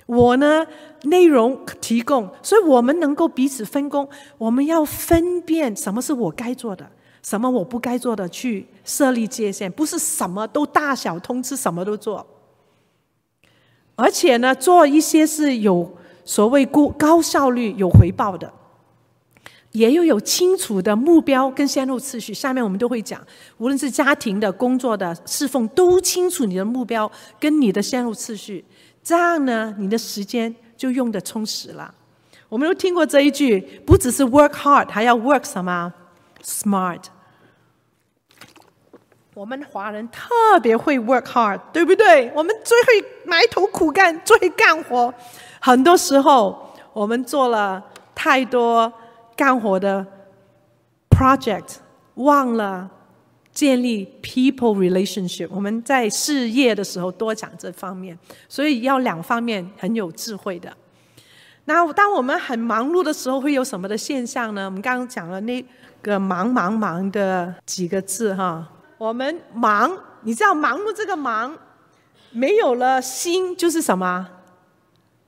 [0.09, 0.66] 我呢，
[1.03, 4.09] 内容提供，所以我们能够彼此分工。
[4.38, 6.90] 我们要分辨什么是我该做的，
[7.23, 12.27] 什么我不该做的，去设立界限，不是什么都大小通吃，什么都做。
[13.97, 15.94] 而且呢，做一些是有
[16.25, 18.51] 所谓高高效率、有回报的，
[19.73, 22.33] 也要有清楚的目标跟先后次序。
[22.33, 23.23] 下面我们都会讲，
[23.59, 28.64] 无论是家庭的、工作的、侍奉，都清楚你的目标跟你的先后次序。
[29.09, 31.94] 这样呢，你的时间就用得充实了。
[32.47, 35.90] 我们都听过这一句，不只是 work hard，还要 work 什么
[36.44, 37.05] ？smart。
[39.33, 42.31] 我们华人特别会 work hard，对不对？
[42.35, 45.14] 我们最会埋头苦干，最会干活。
[45.59, 47.83] 很多时候，我们做了
[48.14, 48.92] 太多
[49.35, 50.07] 干活的
[51.09, 51.77] project，
[52.16, 52.90] 忘了。
[53.59, 58.16] 建立 people relationship，我们在事业的时候多讲这方面，
[58.49, 60.73] 所以要两方面很有智慧的。
[61.64, 64.66] 那当我们很忙碌的时候，会有什么的现象呢？
[64.66, 65.61] 我们刚刚讲了那
[66.01, 68.64] 个忙忙忙的几个字哈，
[68.97, 69.90] 我们忙，
[70.23, 71.59] 你知道忙碌这个忙，
[72.31, 74.25] 没有了心就是什么？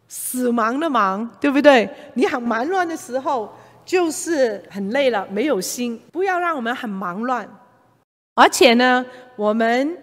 [0.06, 1.90] 死忙的忙，对不对？
[2.14, 3.52] 你很忙乱的时候，
[3.84, 6.00] 就是很累了，没有心。
[6.12, 7.48] 不要让我们很忙乱。
[8.34, 9.04] 而且呢，
[9.36, 9.96] 我们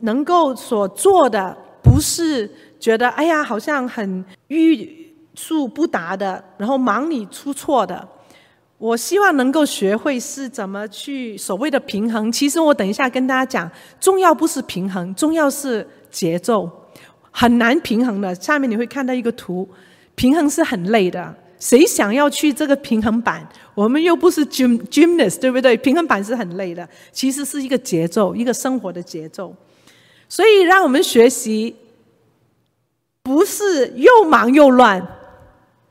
[0.00, 8.08] 能够所做的，不是觉得哎呀，好像很欲速不达的，然后忙里出错的。
[8.78, 12.30] 我希望能够学会是怎么去所谓的平衡。
[12.30, 13.70] 其实我等一下跟大家讲，
[14.00, 16.70] 重要不是平衡，重要是节奏，
[17.30, 18.34] 很难平衡的。
[18.34, 19.66] 下面你会看到一个图，
[20.14, 21.34] 平衡是很累的。
[21.58, 23.46] 谁想要去这个平衡板？
[23.74, 25.76] 我们又不是 gym gymnast，对不对？
[25.76, 29.54] 平衡板是很累的，其实是一个节奏，一个生活的节奏。
[30.28, 31.74] 所以让我们学习，
[33.22, 35.06] 不是又忙又乱。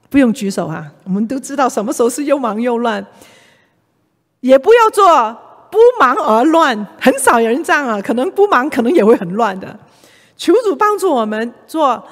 [0.09, 3.03] 不用举手、啊，我们都知道什么时候是又忙又乱。
[4.41, 5.07] 也不要做
[5.71, 7.99] 不忙而乱，很少有人这样啊。
[8.01, 9.79] 可能不忙，可能也会很乱的。
[10.37, 12.03] 求主帮助我们做，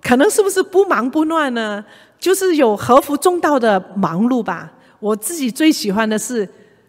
[0.00, 1.84] 可能是不是不忙不乱呢？
[2.20, 4.72] 就是有合乎中道的忙碌吧。
[5.00, 6.48] 我自己最喜欢的是，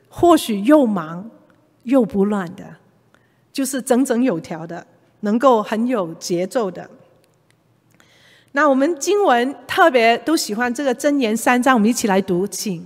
[0.10, 1.32] 或许又忙
[1.84, 2.64] 又不乱的，
[3.54, 4.86] 就是整整有条的，
[5.22, 6.90] 能够很有节奏的。
[8.52, 12.86] 那我们经文特别都喜欢这个真言三章，我们一起来读，请。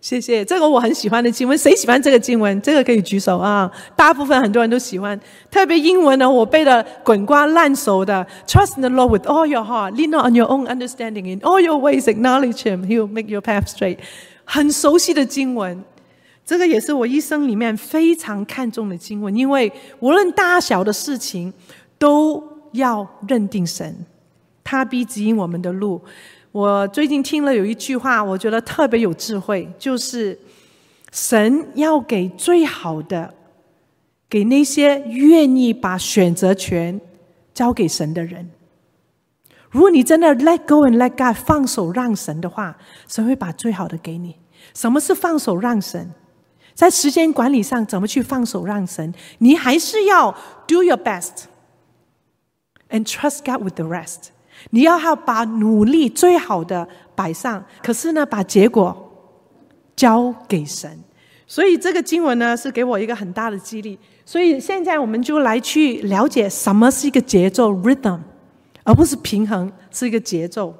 [0.00, 2.60] 谢谢，这个我很喜欢的经文，谁喜欢这个经文？
[2.62, 3.68] 这个可以举手啊！
[3.96, 5.18] 大部分很多人都喜欢，
[5.50, 8.24] 特别英文呢，我背的滚瓜烂熟的。
[8.46, 11.76] Trust in the Lord with all your heart, lean on your own understanding, in all your
[11.76, 13.98] ways acknowledge Him, He'll make your path straight。
[14.44, 15.82] 很熟悉的经文，
[16.44, 21.52] 这个也是我一生里面非常看重的经文，因为无论大小的事情，
[21.98, 24.06] 都要认定神，
[24.62, 26.00] 他必指引我们的路。
[26.56, 30.38] 我最近听了有一句话，我觉得特别有智慧，就是
[31.12, 33.34] 神要给最好的，
[34.26, 36.98] 给那些愿意把选择权
[37.52, 38.50] 交给神的人。
[39.68, 44.36] 如果你真的 let go and let God 放手让神的话，神会把最好的给你。
[44.72, 46.10] 什么是放手让神？
[46.72, 49.12] 在时间管理上，怎么去放手让神？
[49.40, 50.34] 你还是要
[50.66, 51.44] do your best
[52.88, 54.30] and trust God with the rest。
[54.70, 59.12] 你要好把努力最好的摆上，可是呢，把结果
[59.94, 60.98] 交给神。
[61.46, 63.98] 所以这个经文呢，是给我一个很大的激励。
[64.24, 68.20] 所以现在我们就来去了解什么是一个节奏 （rhythm），
[68.82, 70.74] 而不是平衡，是一个节奏。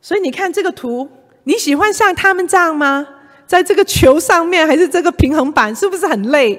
[0.00, 1.08] 所以你看这个图，
[1.44, 3.06] 你喜欢像他们这样吗？
[3.46, 6.58] 在这个球上面，还是这个平衡板，是不是很累？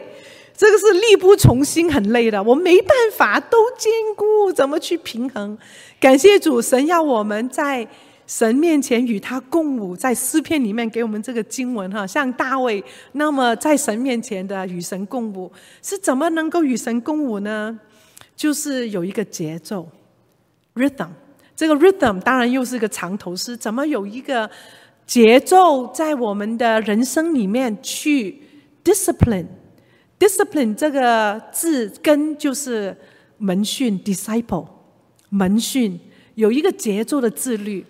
[0.56, 2.42] 这个是力不从心，很累的。
[2.42, 5.58] 我没办法都兼顾，怎么去平衡？
[6.00, 7.88] 感谢主，神要我们在。
[8.26, 17.78] 神面前与他共舞，在诗篇里面给我们这个经文哈，像大卫那么在神面前的与神共舞，是怎么能够与神共舞呢？
[18.34, 19.86] 就是有一个节奏
[20.74, 21.10] ，rhythm。
[21.54, 24.50] 这个 rhythm 当然又是个长头诗，怎么有一个
[25.06, 28.42] 节奏在我们的人生里面去
[28.86, 29.48] discipline？
[30.24, 32.96] Discipline 这个字根就是
[33.40, 34.66] 门训，disciple
[35.28, 36.00] 门训，
[36.36, 37.86] 有一个节奏的自律。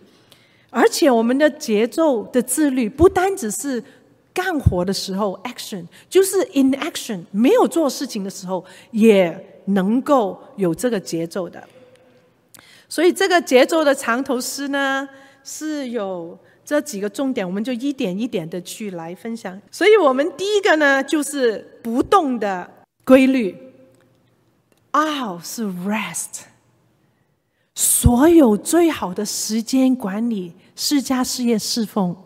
[0.72, 3.84] 而且我们的节奏的自律，不单只是
[4.34, 11.64] 干活的时候 action，就是 in action 没有做事情的时候，也能够有这个节奏的。
[12.90, 15.08] 所以这个节奏的长头诗呢，
[15.44, 19.60] 是有这几个重点，我们就一点一点的去来分享。
[19.72, 22.70] 所以我们第一个呢，就是不动的
[23.04, 23.56] 规律。
[24.92, 26.44] 啊，是 rest。
[27.76, 30.54] 所有最好的时间管理。
[30.76, 32.18] 释迦事业侍奉，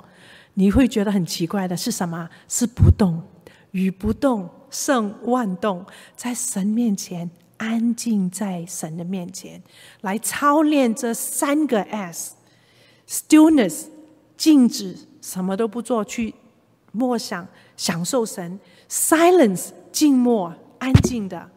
[0.53, 2.29] 你会觉得很奇怪的是什么？
[2.47, 3.21] 是不动，
[3.71, 9.61] 与不动胜万动，在神面前安静，在神的面前
[9.99, 13.87] 来操练这三个 S：stillness
[14.37, 16.33] 静止，什么都不做，去
[16.91, 17.45] 默想
[17.75, 21.49] 享受神；silence 静默安静的，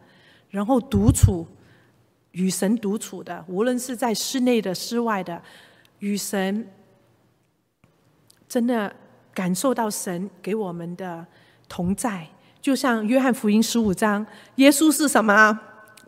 [0.49, 1.47] 然后独处
[2.31, 5.41] 与神独处的，无论是在室内的、室外的，
[5.99, 6.67] 与神。
[8.49, 8.93] 真的
[9.33, 11.25] 感受到神给我们的
[11.69, 12.27] 同在，
[12.59, 15.57] 就像约翰福音十五章，耶稣是什么？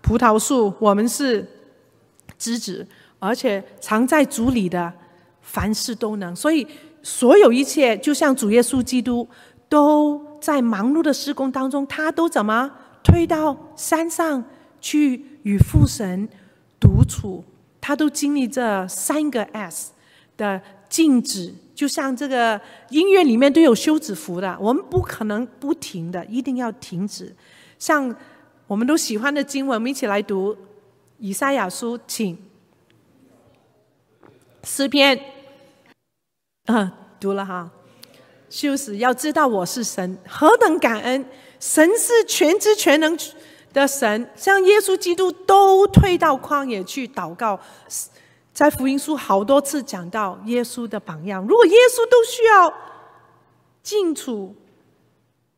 [0.01, 1.47] 葡萄树，我们是
[2.37, 2.85] 枝子，
[3.19, 4.91] 而且藏在主里的，
[5.43, 6.35] 凡事都能。
[6.35, 6.67] 所以
[7.03, 9.27] 所有一切，就像主耶稣基督，
[9.69, 12.71] 都在忙碌的施工当中，他都怎么
[13.03, 14.43] 推到山上
[14.81, 16.27] 去与父神
[16.79, 17.43] 独处？
[17.79, 19.91] 他都经历这三个 S
[20.35, 21.53] 的静止。
[21.75, 27.35] 就像这个音乐里面都有休止符的，我们不可能不停的，一定要停止。
[27.79, 28.15] 像
[28.67, 30.55] 我们都喜欢的经文，我们一起来读
[31.17, 32.37] 以赛亚书，请
[34.63, 35.19] 诗篇，
[36.67, 37.69] 嗯，读了哈。
[38.49, 41.25] 就是，要知道我是神，何等感恩！
[41.59, 43.17] 神是全知全能
[43.73, 47.59] 的神，像耶稣基督都退到旷野去祷告。
[48.53, 51.41] 在福音书好多次讲到耶稣的榜样。
[51.47, 52.71] 如果耶稣都需要
[53.81, 54.55] 静处，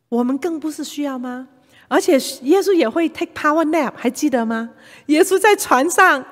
[0.07, 1.49] 我们更不是需要吗？
[1.89, 2.13] 而且
[2.43, 4.69] 耶稣也会 take power nap，还记得吗？
[5.07, 6.25] 耶稣在船上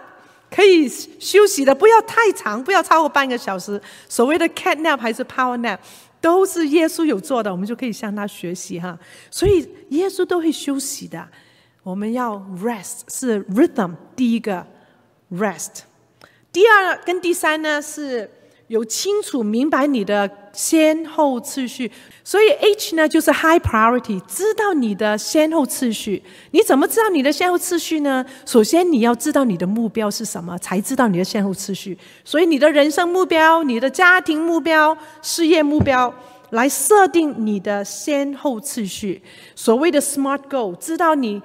[0.53, 3.81] 可以休息的，不要太长，不要超过半个小时。
[4.07, 5.79] 所谓的 cat nap 还是 power nap，
[6.21, 8.95] 都是耶稣有做的，我们就可以向他学习哈。
[9.31, 11.27] 所以耶稣都会休息的。
[11.81, 14.63] 我们要 rest，是 rhythm 第一个
[15.31, 15.81] rest。
[16.51, 18.29] 第二跟第三呢，是
[18.67, 21.91] 有清楚明白你的先后次序，
[22.23, 26.23] 所以 H 呢就是 high priority，知道你的先后次序。
[26.51, 28.25] 你怎么知道你的先后次序呢？
[28.45, 31.97] 首先你要知道你的目标是什么，才知道你的先后次序。
[32.23, 36.13] 所以你的人生目标、你的家庭目标、事业目标，
[36.51, 39.21] 来设定你的先后次序。
[39.55, 41.41] 所谓的 SMART goal，知道你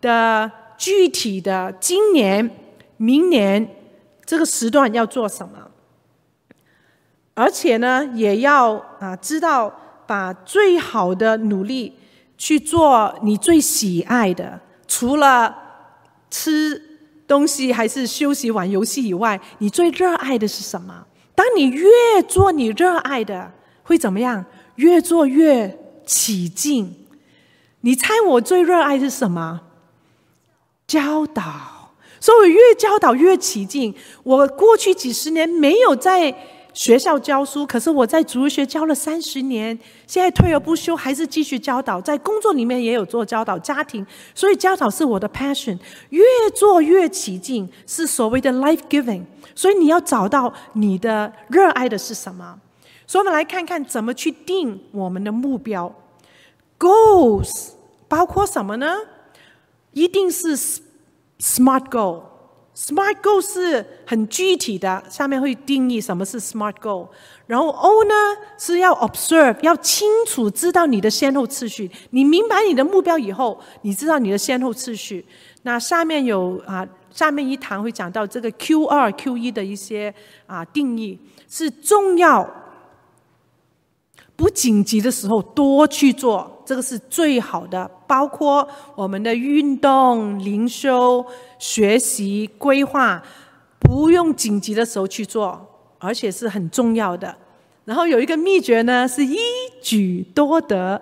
[0.00, 2.50] 的具体的今年、
[2.96, 3.76] 明年。
[4.24, 5.69] 这个时段要做什么？
[7.40, 9.74] 而且呢，也要啊知道
[10.06, 11.90] 把最好的努力
[12.36, 15.56] 去做你最喜爱的，除了
[16.30, 21.06] 吃东西还是休息玩游戏以外，你最热爱的是什么？
[21.34, 21.88] 当你越
[22.28, 23.50] 做你热爱的，
[23.84, 24.44] 会怎么样？
[24.74, 26.94] 越做越起劲。
[27.80, 29.62] 你猜我最热爱是什么？
[30.86, 31.42] 教导。
[32.20, 33.94] 所以越教导越起劲。
[34.24, 36.34] 我过去几十年没有在
[36.72, 42.00] 学校教书，可是我在主日学教了三十年，现在退而不休，还是继续教导。
[42.00, 45.78] 在工作里面也有做教导，家庭，所以教导是我的 passion。
[46.10, 46.22] 越
[46.54, 49.22] 做越起劲，是所谓的 life giving。
[49.54, 52.58] 所以你要找到你的热爱的是什么。
[53.06, 55.94] 所以我们来看看怎么去定我们的目标。
[56.78, 57.70] Goals
[58.08, 58.96] 包括什么呢？
[59.92, 60.56] 一定是。
[61.42, 62.20] SMART goal，
[62.80, 67.08] ，SMART Goal 是很具体的，下面会定义什么是 SMART Goal。
[67.46, 68.14] 然后 O 呢
[68.56, 71.90] 是要 observe，要清楚知道你的先后次序。
[72.10, 75.26] 你明白你的目标以后，你知道你的先后次序。
[75.62, 80.14] 那下面有啊，下面一堂会讲到这个 Q 二、Q 一的一些
[80.46, 81.18] 啊定义，
[81.48, 82.48] 是重要、
[84.36, 87.90] 不紧急的时候多去做，这个是最好的。
[88.06, 91.26] 包括我们的运动、灵修、
[91.58, 93.20] 学习、规划，
[93.80, 95.66] 不用紧急的时候去做。
[96.02, 97.36] 而且是很重要的。
[97.84, 99.36] 然后有一个秘诀呢，是一
[99.82, 100.98] 举多得，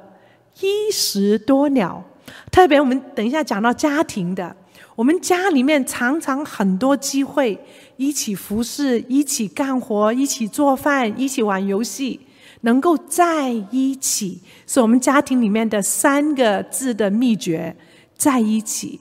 [0.60, 2.02] 一石多鸟。
[2.50, 4.56] 特别我们等一下讲到家庭的，
[4.96, 7.56] 我们家里面常常很多机会，
[7.96, 12.18] 一起服侍，一起干活，一起做饭，一起玩游戏，
[12.62, 17.76] 能够在一起，是我们家庭里面的三个字的秘诀，
[18.16, 19.00] 在一起。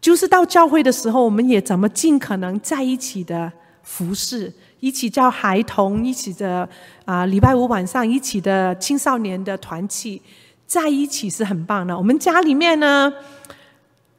[0.00, 3.52] 就是到教会的时候，我们也怎么尽可能在一起的
[3.82, 4.52] 服侍。
[4.80, 6.68] 一起教孩童，一起的
[7.04, 10.22] 啊，礼拜五晚上一起的青少年的团契，
[10.68, 11.98] 在一起是很棒的。
[11.98, 13.12] 我们家里面呢，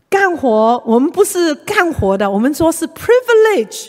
[0.10, 3.88] 干活我们不是干活的，我们说是 privilege。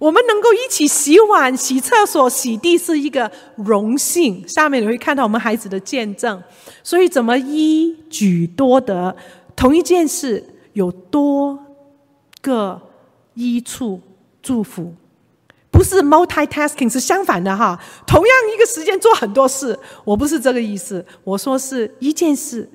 [0.00, 4.48] 我们能够一起洗碗、洗厕所、洗地是一个荣幸。
[4.48, 6.42] 下面你会看到我们孩子的见证。
[6.82, 9.14] 所以怎么一举多得？
[9.54, 10.42] 同一件事
[10.72, 11.58] 有多
[12.40, 12.80] 个
[13.34, 14.00] 一处
[14.42, 14.94] 祝福。
[15.70, 17.78] 不是 multitasking，是相反的哈。
[18.06, 21.04] 同样一个时间做很多事，我不是这个意思。
[21.24, 22.68] 我说是一件事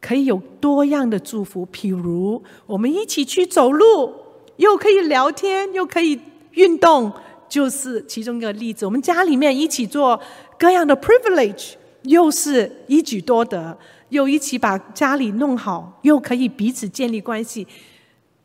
[0.00, 1.66] 可以有多样的祝福。
[1.72, 4.12] 譬如我们一起去走路，
[4.56, 6.20] 又可以聊天，又可以
[6.56, 7.10] 运动，
[7.48, 8.84] 就是其中一个例子。
[8.84, 10.20] 我们家里面一起做
[10.58, 13.78] 各样的 privilege，又是一举多得，
[14.10, 17.66] 又一起把家里弄好，又可以彼此建立关系。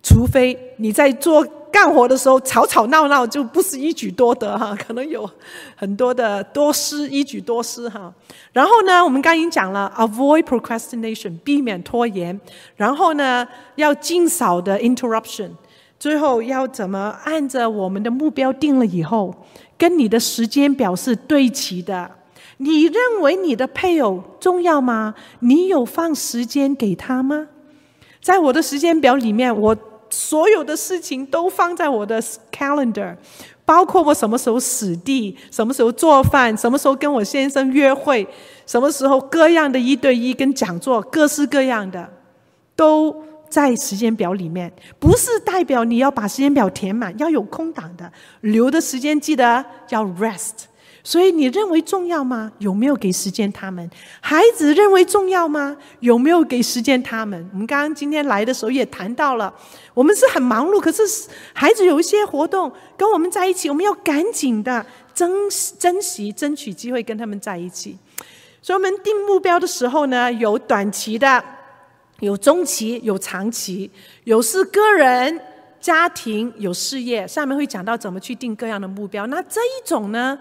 [0.02, 1.46] 除非你在做。
[1.72, 5.28] 干活的时候吵吵闹闹就不是一举多得哈， 可能有
[5.74, 8.14] 很多的多失，一举多失哈。
[8.52, 12.38] 然后呢，我们刚已经讲了，avoid procrastination，避免拖延。
[12.76, 15.52] 然后呢，要尽少的 interruption。
[16.02, 19.36] 最后要怎么按着我们的目标定了以后，
[19.78, 22.10] 跟你的时间表是对齐的。
[22.58, 25.14] 你认为你的配偶重要吗？
[25.42, 27.50] 你有放时间给他吗？
[28.20, 29.78] 在我的时间表里面，我。
[30.14, 32.22] 所有的事情都放在我的
[32.52, 33.16] calendar，
[33.64, 38.28] 包括我什么时候死地，什么时候做饭，什么时候跟我先生约会，
[38.68, 42.10] 什么时候各样的一对一跟讲座，各式各样的
[42.76, 44.72] 都在时间表里面。
[44.98, 50.72] 不是代表你要把时间表填满，要有空档的，留的时间记得要 rest。
[51.04, 52.52] 所以你认为重要吗？
[52.60, 53.90] 有没有给时间他们？
[54.20, 55.76] 孩子认为重要吗？
[56.00, 57.50] 有没有给时间他们？
[57.52, 59.52] 我们刚刚今天来的时候也谈到了，
[59.96, 61.02] 我们是很忙碌，可是
[61.54, 64.86] 孩子有一些活动跟我们在一起，我们要赶紧的
[65.16, 65.32] 珍
[65.80, 67.98] 珍惜、争取机会跟他们在一起。
[68.62, 71.44] 所以，我们定目标的时候呢，有短期的，
[72.22, 73.92] 有中期，有长期，
[74.24, 75.40] 有是个人、
[75.80, 77.28] 家庭，有事业。
[77.28, 79.28] 下面会讲到怎么去定各样的目标。
[79.28, 80.40] 那这一种呢？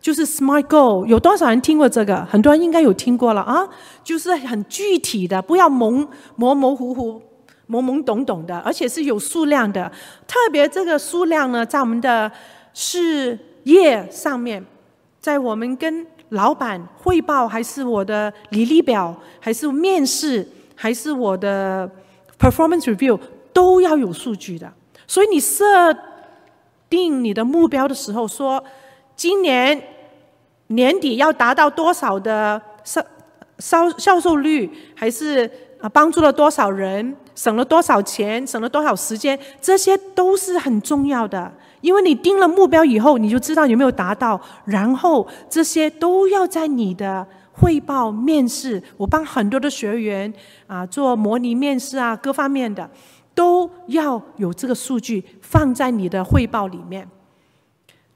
[0.00, 2.24] 就是 SMART Goal，有多少人听过这个？
[2.26, 3.68] 很多人应该有听过了啊！
[4.04, 6.06] 就是很具体的，不要蒙
[6.36, 7.20] 模模糊糊、
[7.68, 9.90] 懵懵懂懂的，而且是有数量的。
[10.24, 12.30] 特别这个数量呢，在我们的
[12.72, 14.64] 事业上面，
[15.20, 20.48] 在我们跟老板汇报，还是我的履历表，还是面试，
[20.80, 21.90] 还是我的
[22.38, 23.18] performance review，
[23.52, 24.72] 都要有数据的。
[25.06, 25.64] 所以你设
[26.88, 28.62] 定你的目标的时候说。
[29.18, 29.82] 今年
[30.68, 33.04] 年底要达到多少的销
[33.58, 35.50] 销销售率，还是
[35.80, 41.52] 啊帮助了多少人，省了多少钱，省了多少时间，这些都是很重要的。
[41.80, 47.26] 因为你定了目标以后，你就知道有没有达到，然后这些都要在你的
[47.58, 48.82] 汇报、面试。
[48.96, 50.32] 我帮很多的学员
[50.66, 52.88] 啊做模拟面试啊，各方面的
[53.34, 57.08] 都要有这个数据放在你的汇报里面。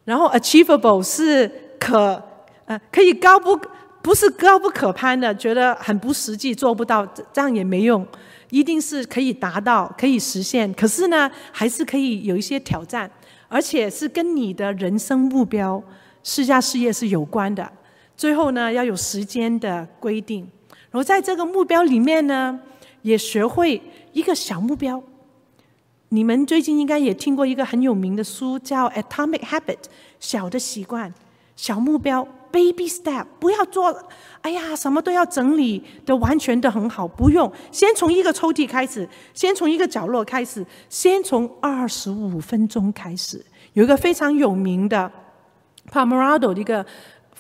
[0.05, 2.23] 然后，achievable 是可
[2.65, 3.59] 呃可以高不
[4.03, 8.07] 不是高不可攀的，觉得很不实际，做不到，这样也没用。
[8.51, 10.71] 一定是可以达到，可以实现。
[10.75, 13.11] 可是呢，还是可以有一些挑战，
[13.49, 15.83] 而且是跟你的人生目标、
[16.23, 17.71] 事业事业是有关的。
[18.23, 20.49] 最后呢，要有时间的规定。
[20.93, 22.57] 然后在这个目标里面呢，
[23.03, 25.03] 也学会一个小目标。
[26.11, 29.61] 你们最近应该也听过一个很有名的书，叫《Atomic Habit》，
[30.21, 31.13] 小的习惯、
[31.57, 32.25] 小目标。
[32.53, 34.01] baby step，不要做，
[34.43, 43.45] 哎呀，什么都要整理的完全的很好，不用，先从一个抽屉开始，先从一个角落开始，先从二十五分钟开始。
[43.73, 45.11] 有一个非常有名的
[45.91, 46.87] Pomodoro 的一个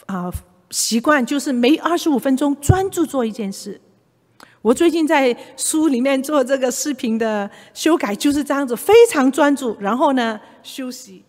[0.06, 0.32] 啊、
[0.72, 3.78] 习惯，就是每二十五分钟专注做一件事。
[4.62, 11.22] 我最近在书里面做这个视频的修改，就是这样子，非常专注，然后呢休息，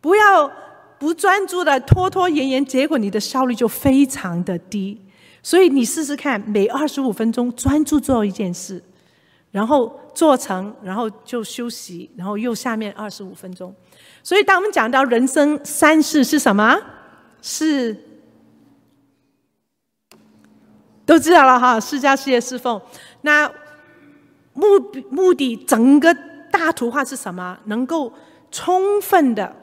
[0.00, 0.50] 不要
[0.98, 5.00] 不专注的拖拖延延，结果你的效率就非常的低。
[5.40, 8.82] 所以你试试看，每二十五分钟专注做一件事，
[9.52, 13.72] 然后做成，然后就休息，然后又下面二十五分钟。
[14.24, 16.76] 所以当我们讲到人生三事是什么？
[17.40, 18.09] 是。
[21.10, 22.80] 都知道了哈，释迦事业侍奉，
[23.22, 23.50] 那
[24.52, 24.64] 目
[25.10, 26.16] 目的整个
[26.52, 27.58] 大图画是什么？
[27.64, 28.12] 能够
[28.52, 29.56] 充分的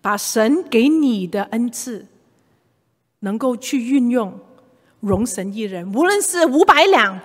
[0.00, 2.04] 把神给你的恩赐，
[3.20, 4.36] 能够去运用，
[4.98, 5.88] 容神益人。
[5.94, 7.16] 无论是五百两，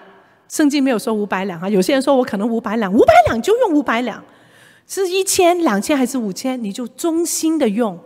[0.48, 4.24] 圣经没有说五百两哈，有些人说我可能五百两，五百两就用五百两，
[4.86, 8.00] 是一千、两千还是五千，你就忠心的用，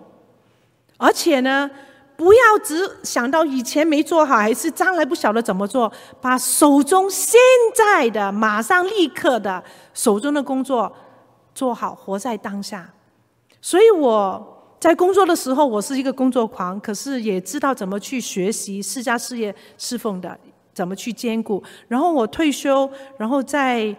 [0.95, 1.69] 而且呢。
[2.17, 5.89] 不要只想到以前没做好，还是将来不晓得怎么做。
[6.19, 7.39] 把手中现
[7.75, 9.63] 在的、马上立刻的
[9.93, 10.91] 手中的工作
[11.53, 12.91] 做好，活在当下。
[13.61, 20.35] 所以我在工作的时候，我是一个工作狂，可是也知道怎么去学习释迦事业侍奉的，
[20.73, 21.63] 怎么去兼顾。
[21.87, 23.95] 然后我退休，然后在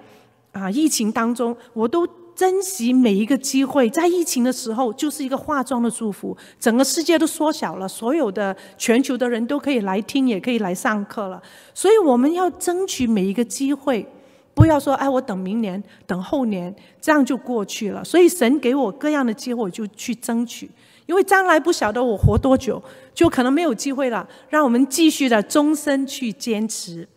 [0.53, 2.07] 啊疫情当中，我都。
[2.39, 6.37] 珍惜每一个机会，在疫情的时候，就是一个化妆的祝福。
[6.61, 11.43] 整个世界都缩小了，所有的全球的人都可以来听，也可以来上课了。
[11.75, 14.07] 所以我们要争取每一个机会，
[14.55, 18.05] 不要说哎，我等明年、等后年，这样就过去了。
[18.05, 20.71] 所以神给我各样的机会，我就去争取，
[21.07, 22.81] 因为将来不晓得我活多久，
[23.13, 24.25] 就可能没有机会了。
[24.49, 27.09] 让我们继续的终身去坚持。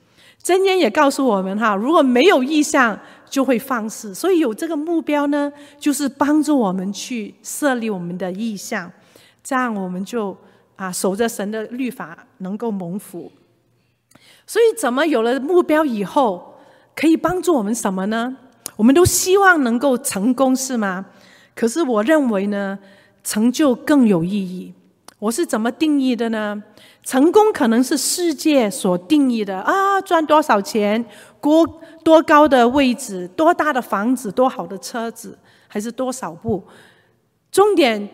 [0.44, 2.98] 箴言也告诉我们哈，如果没有意向，
[3.30, 4.14] 就会放肆。
[4.14, 8.92] 所以有这个目标呢，就是帮助我们去设立我们的意向，
[9.44, 10.36] 这样我们就
[10.76, 13.32] 啊守着神的律法，能够蒙福。
[14.48, 16.56] 所以怎么有了目标以后，
[16.96, 18.36] 可以帮助我们什么呢？
[18.76, 21.06] 我们都希望能够成功，是吗？
[21.54, 22.80] 可是我认为呢，
[23.24, 24.74] 成就更有意义。
[25.20, 26.62] 我是怎么定义的呢？
[27.04, 31.04] 成功可能是世界所定义的啊，赚多少钱，
[31.42, 31.66] 多
[32.04, 35.38] 多高的位置，多大的房子，多好的车子，
[35.68, 36.64] 还是多少步？
[37.52, 38.08] 重点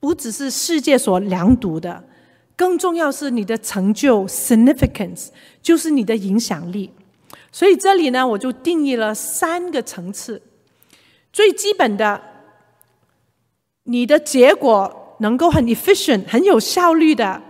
[0.00, 2.02] 不只是世界所量度的，
[2.56, 5.28] 更重要是你的成就 （significance），
[5.62, 6.90] 就是你的影响力。
[7.52, 10.42] 所以这里呢，我就定义了三个层次。
[11.32, 12.20] 最基本的，
[13.84, 17.40] 你的结果能够很 efficient，很有效率的。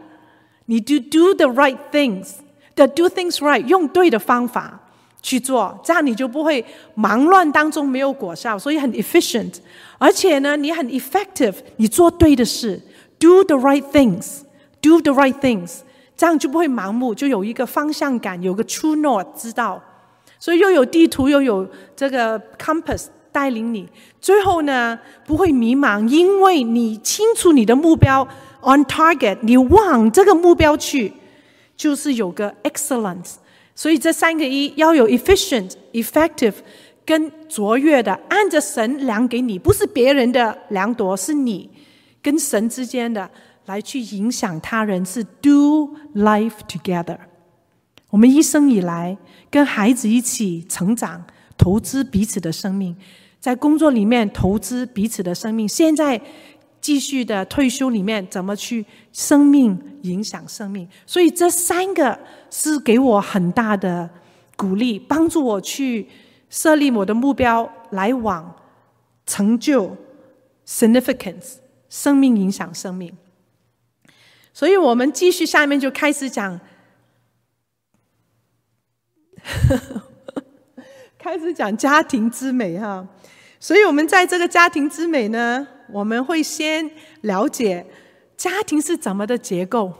[0.66, 4.80] 你 do do the right things，the do things right，用对的方法
[5.20, 9.54] 去做，这样你就不会忙乱当中没有果效，所以很 efficient。
[9.98, 12.80] 而且呢，你很 effective，你做对的事
[13.18, 15.80] ，do the right things，do the right things，
[16.16, 19.82] 这样就不会盲目，就有一个方向感，有个 true north 知道。
[20.38, 23.88] 所以又有地图，又有这个 compass 带领你，
[24.20, 28.26] 最后呢不会迷茫，因为你清楚你的目标。
[28.66, 31.12] On target，你往这个目标去，
[31.76, 33.34] 就是有个 excellence。
[33.74, 36.54] 所以这三个一要有 efficient、effective
[37.04, 41.68] 跟卓越的，按着神量给你，不是别人的量度，是你
[42.22, 43.30] 跟神之间的
[43.66, 47.18] 来去影响他人，是 do life together。
[48.08, 49.18] 我们一生以来
[49.50, 51.22] 跟孩子一起成长，
[51.58, 52.96] 投资彼此的生命，
[53.38, 56.18] 在工作里面投资彼此的生命，现在。
[56.84, 60.86] 继续的退休里面怎么去生命影响生命？
[61.06, 62.20] 所以这三个
[62.50, 64.10] 是给我很大的
[64.54, 66.06] 鼓励，帮助我去
[66.50, 68.54] 设立我的目标，来往
[69.24, 69.96] 成就
[70.66, 71.54] significance
[71.88, 73.16] 生命影响生命。
[74.52, 76.60] 所以我们继续下面就开始讲，
[81.16, 83.08] 开始讲家庭之美哈。
[83.64, 85.66] 所以我们在这个家庭之美呢。
[85.90, 86.90] 我们会先
[87.22, 87.86] 了解
[88.36, 89.92] 家庭是怎么的结构。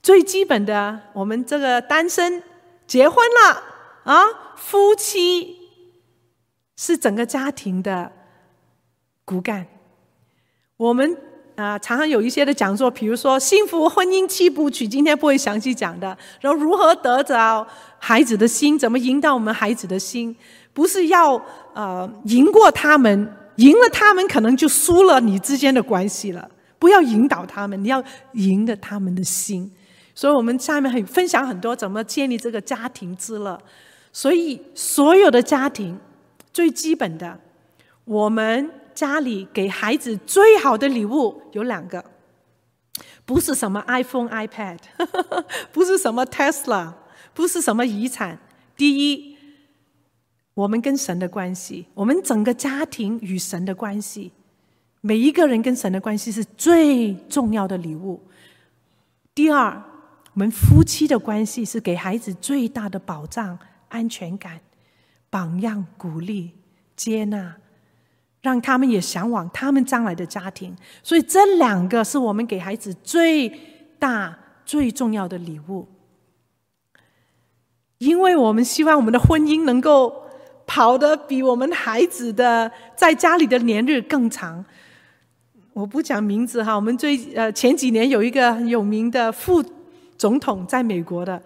[0.00, 2.40] 最基本的，我们这个单身
[2.86, 3.62] 结婚了
[4.04, 4.22] 啊，
[4.56, 5.56] 夫妻
[6.76, 8.10] 是整个家庭的
[9.24, 9.66] 骨干。
[10.76, 11.16] 我们
[11.54, 16.16] 啊，常常有一些的讲座，比如说幸福婚姻七部曲，今天不会详细讲的。
[16.40, 17.66] 然后如何得着
[17.98, 20.36] 孩子的心，怎么引导我们孩子的心，
[20.72, 21.40] 不是要
[21.74, 23.36] 呃赢过他们。
[23.56, 26.50] 赢了他们，可能就输了你之间的关系了。
[26.78, 28.02] 不要引导他们，你要
[28.32, 29.70] 赢得他们的心。
[30.14, 33.60] 所以，我们下面很分享很多怎么建立这个家庭之乐。
[34.10, 36.00] 所以，所有的家庭
[36.50, 37.38] 最基本的，
[38.06, 42.02] 我们家里给孩子最好的礼物有两个，
[43.26, 44.78] 不是什么 iPhone、iPad，
[45.72, 46.94] 不是什么 Tesla，
[47.34, 48.38] 不是什么遗产。
[48.74, 49.31] 第一，
[50.54, 54.32] 我们跟神的关系，我们整个家庭与神的关系。
[55.00, 58.20] 每一个人跟神的关系是最重要的礼物。
[59.34, 59.82] 第二，
[60.34, 64.60] 我们夫妻的关系是给孩子最大的保障、安全感、
[65.30, 66.52] 榜样、鼓励、
[66.94, 67.56] 接纳，
[68.42, 70.76] 让他们也向往他们将来的家庭。
[71.02, 73.48] 所以，这两个是我们给孩子最
[73.98, 75.88] 大、最重要的礼物。
[77.98, 80.24] 因为我们希望我们的婚姻能够
[80.72, 84.64] 跑得比我们孩子的在家里的年日更长。
[85.74, 89.62] 我不讲名字哈，我们最呃前几年有一个很有名的副
[90.16, 91.42] 总统在美国的，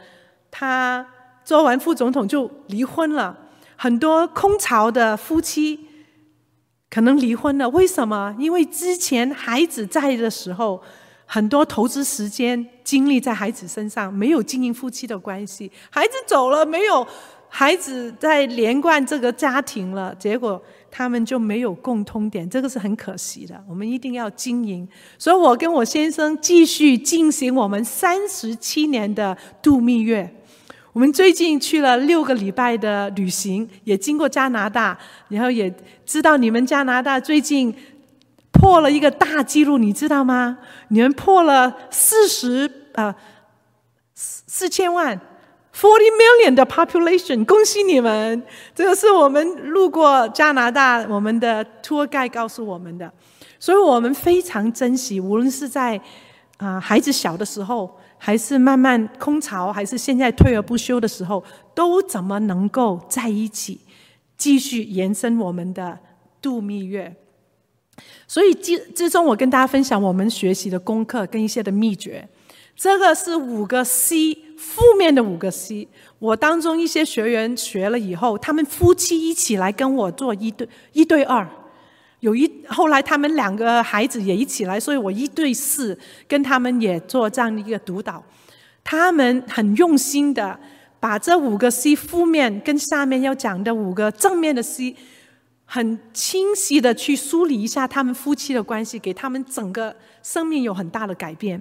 [0.48, 1.04] 他
[1.44, 3.36] 做完副总统就离婚了，
[3.74, 5.80] 很多空巢的夫妻
[6.88, 8.32] 可能离婚了，为什么？
[8.38, 10.80] 因为之前孩子在的时候，
[11.24, 17.04] 很多投资时间精力在孩子身上，没有经营夫妻的关系，孩子走了，没有
[17.48, 20.62] 孩子在连贯这个家庭了，结果。
[20.88, 23.62] 他们就没有共通点，这个是很可惜的。
[23.68, 24.88] 我们一定要经营，
[25.18, 30.34] 所以我跟我先生继续进行我们三十七年的度蜜月。
[30.94, 34.96] 我们最近去了六个礼拜的旅行，也经过加拿大，
[35.28, 35.70] 然后也
[36.06, 37.74] 知道你们加拿大最近
[38.52, 40.56] 破了一个大纪录，你知道吗？
[40.88, 43.14] 你们破了四十呃
[44.14, 45.20] 四四千万。
[45.78, 48.42] Forty million 的 population，恭喜你们！
[48.74, 53.12] 这个是我们路过加拿大，我们的 tour guide 告诉我们的，
[53.60, 56.00] 所以我们非常珍惜，无论是在
[56.56, 63.78] 啊、孩子小的时候，还是慢慢空巢，还是现在退而不休的时候，都怎么能够在一起，
[64.38, 65.98] 继续延伸我们的
[66.40, 67.14] 度蜜月。
[68.26, 72.26] 所以之之中，我跟大家分享我们学习的功课跟一些的秘诀。
[72.76, 74.44] 这个是五个 C。
[74.56, 75.86] 负面的五个 C，
[76.18, 81.46] 我当中一些学员学了以后，他们夫妻一起来跟我做一对一对二，
[82.20, 85.96] 有一后来他们两个孩子也一起来，所以我一对四
[86.26, 88.24] 跟他们也做这样的一个督导。
[88.82, 90.58] 他们很用心的
[90.98, 94.96] 把这五个 C 负面跟下面要讲的五个正面的 C，
[95.66, 101.60] 很清晰的去梳理一下他们夫妻的关系，给他们整个生命有很大的改变。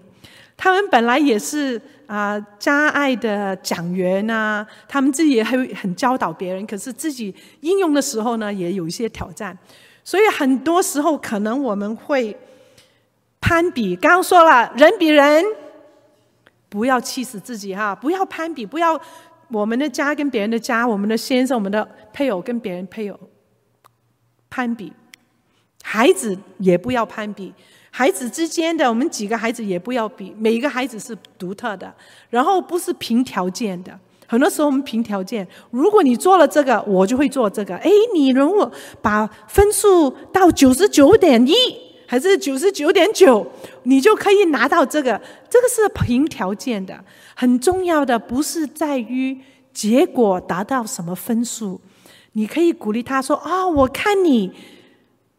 [0.58, 9.58] 他们本来也是啊，家爱的讲员啊，他们自己也会很教导别人，可是自己应用的时候呢，也有一些挑战。
[10.04, 12.36] 所以很多时候可能我们会
[13.42, 13.96] 攀比。
[13.96, 15.44] 刚刚说了，人比人，
[16.70, 19.00] 不要气死自己哈，不要攀比，不要
[19.50, 23.20] 我们的家跟别人的家，我们的先生、我们的配偶跟别人配偶
[24.50, 24.94] 攀比，
[25.84, 27.54] 孩子也不要攀比。
[27.98, 31.90] 孩子之间的，我们几个孩子也不要比，每一个孩子是独特的，
[32.30, 34.00] 然后不是凭条件的。
[34.28, 37.74] 很多时候我们凭条件，如果你做了这个，我就会做这个。
[37.78, 38.70] 哎，你如果
[39.02, 41.54] 把分数到九十九点一，
[42.06, 43.50] 还是九十九点九，
[43.84, 45.12] 你就可以拿到这个。
[45.50, 47.02] 这个是凭条件的，
[47.34, 49.40] 很重要的不是在于
[49.72, 51.80] 结果达到什么分数，
[52.34, 54.52] 你可以鼓励他说：“啊、我看你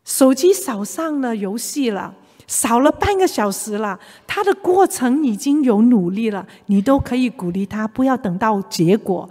[0.06, 2.14] 手机少上了游戏了。”
[2.46, 9.28] 少了半个小时了，他的过程已经有努力了，你都可以鼓励他，不要等到结果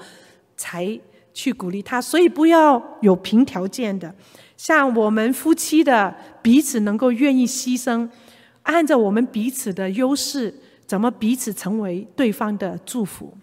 [0.58, 1.00] 才
[1.34, 2.02] 去鼓励他。
[2.02, 4.14] 所以不要有凭条件的，
[4.58, 8.10] 像我们夫妻的彼此能够愿意牺牲，
[8.64, 10.54] 按照我们彼此的优势，
[10.86, 13.34] 怎么彼此成为对方的祝福。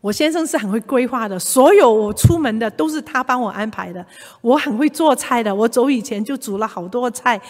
[0.00, 4.04] 我先生是很会规划的，所有我出门的都是他帮我安排的。
[4.40, 7.40] 我很会做菜的，我走以前就煮了好多菜。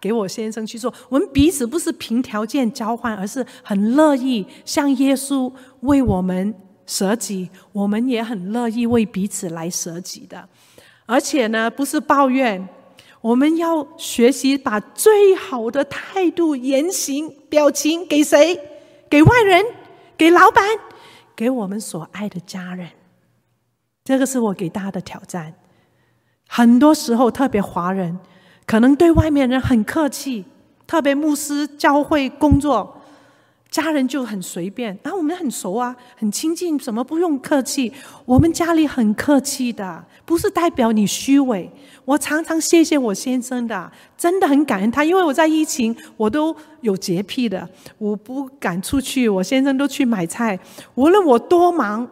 [0.00, 6.54] 给我先生去做，我们彼此不是凭条件交换，而是很乐意像耶稣为我们
[6.86, 10.48] 舍己，我们也很乐意为彼此来舍己的。
[11.06, 12.68] 而且呢，不是抱怨，
[13.20, 18.58] 我们要学习把最好的态度、言行、表情给谁？
[19.08, 19.64] 给外人？
[20.16, 20.64] 给老板？
[21.34, 22.88] 给我们所爱的家人？
[24.04, 25.54] 这个是我给大家的挑战。
[26.48, 28.18] 很多时候，特别华人。
[28.66, 30.44] 可能对外面人很客气，
[30.86, 33.00] 特别牧师教会工作，
[33.70, 37.92] 家人就很随便啊，我们很熟啊，很亲近，什么不用客气。
[38.24, 41.70] 我们家里很客气的，不是代表你虚伪。
[42.04, 50.58] 我常常谢谢我先生的，真的很感恩他，因为我在疫情我都有洁癖的，我不敢出去，我先生都去买菜，
[50.96, 52.08] 无论我多忙，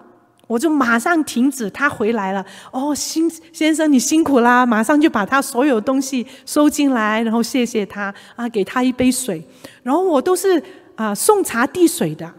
[0.47, 1.69] 我就马上停止。
[1.71, 9.47] 他回来了，哦，辛先生你辛苦啦，马上就把他所有东西收进来，然后谢谢他啊，给他一杯水，
[9.83, 10.63] 然后我都是。
[10.97, 12.33] 啊，送茶递水的。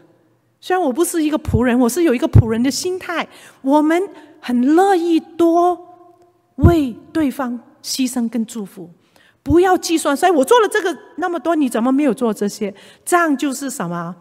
[0.62, 3.28] 虽然我不是一个仆人，我是有一个仆人的心态。
[3.62, 4.02] 我们
[4.40, 5.78] 很乐意多
[6.56, 8.90] 为对方牺牲跟祝福，
[9.44, 10.16] 不要计算。
[10.16, 12.74] 所以我做了这个那么多，你怎么没有做这些？
[13.04, 14.16] 这样就是什么？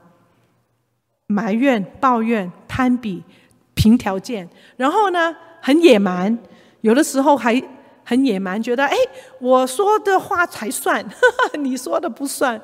[1.28, 3.22] 埋怨、抱怨、攀比、
[3.84, 6.38] 凭条件，然后呢，很野蛮，
[6.80, 7.62] 有的时候还
[8.02, 8.96] 很野蛮，觉得哎，
[9.38, 11.04] 我说的话才算，
[11.60, 12.58] 你说的不算。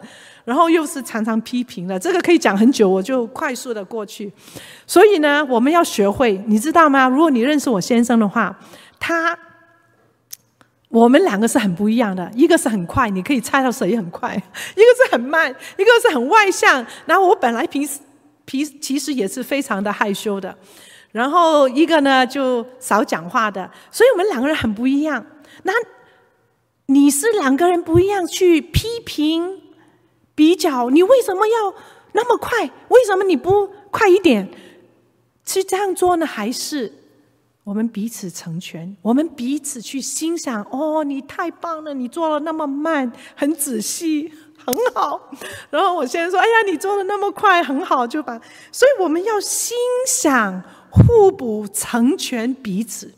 [0.46, 4.32] 然后又是常常批评了，这个可以讲很久，我就快速的过去。
[4.86, 7.06] 所以呢，我们要学会，你知道吗？
[7.06, 8.58] 如果你认识我先生的话，
[8.98, 9.38] 他
[10.88, 12.30] 我们两个是很不一样的。
[12.34, 14.30] 一个是很快，你可以猜到谁很快；
[14.74, 16.84] 一个是很慢，一个是很外向。
[17.04, 18.00] 然后我本来平时
[18.46, 20.56] 平其实也是非常的害羞的。
[21.12, 25.24] 然后一个呢就少讲话的，所以我们两个人很不一样。
[25.64, 25.72] 那
[26.86, 29.60] 你是两个人不一样去批评？
[30.34, 31.74] 比较，你为什么要
[32.12, 32.64] 那么快？
[32.88, 34.48] 为什么你不快一点？
[35.44, 36.90] 是这样做呢，还是
[37.62, 38.96] 我们彼此成全？
[39.02, 40.66] 我们彼此去欣赏？
[40.70, 44.32] 哦，你太棒了，你做的那么慢，很仔细，
[44.64, 45.30] 很好。
[45.68, 48.40] 然后我先生说：“哎呀，你做的那么快，很好。”就把，
[48.72, 53.14] 所以我们要欣赏、互补、成全彼此。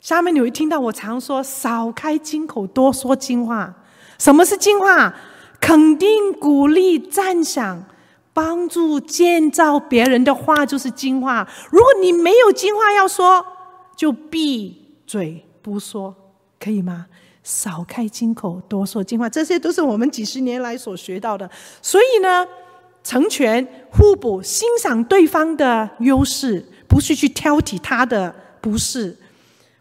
[0.00, 3.74] 下面你会听到我常说：“少开金口，多说金话。”
[4.18, 5.14] 什么是金话？
[5.60, 7.84] 肯定、鼓励、赞赏、
[8.32, 11.48] 帮助、建造别人的话，就是金话。
[11.70, 13.46] 如果你没有金话要说，
[13.94, 16.12] 就闭嘴不说，
[16.58, 17.06] 可以吗？
[17.44, 21.48] 少开金口，多说金话，这些都是我们几十年来所学到的。
[21.80, 22.44] 所以呢，
[23.02, 29.16] 成全、互补、欣赏对方的优势，不是去挑剔他的不是。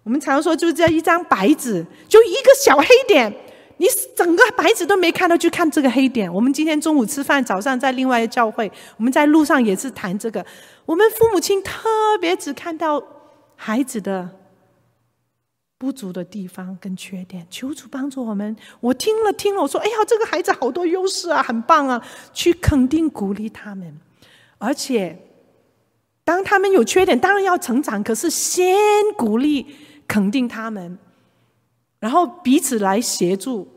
[0.04, 3.32] 我们常说，就这一张白纸，就一个小黑点。
[3.78, 6.32] 你整个白纸都没看到，就看这个黑点。
[6.32, 10.46] 我们今天中午吃饭，早上在另外一个教会，我们在路上也是谈这个。
[10.86, 13.02] 我们父母亲特别只看到
[13.56, 14.30] 孩子的
[15.82, 18.56] 不足的地方跟缺点，求主帮助我们。
[18.80, 22.00] 我听了听了，我说：“哎呀，这个孩子好多优势啊，很棒啊！”
[22.32, 24.00] 去肯定鼓励他们，
[24.60, 25.18] 而且
[26.24, 28.78] 当他们有缺点，当然要成长，可是先
[29.18, 29.66] 鼓励
[30.08, 31.00] 肯定他们。
[32.00, 33.68] 然后彼此来协助，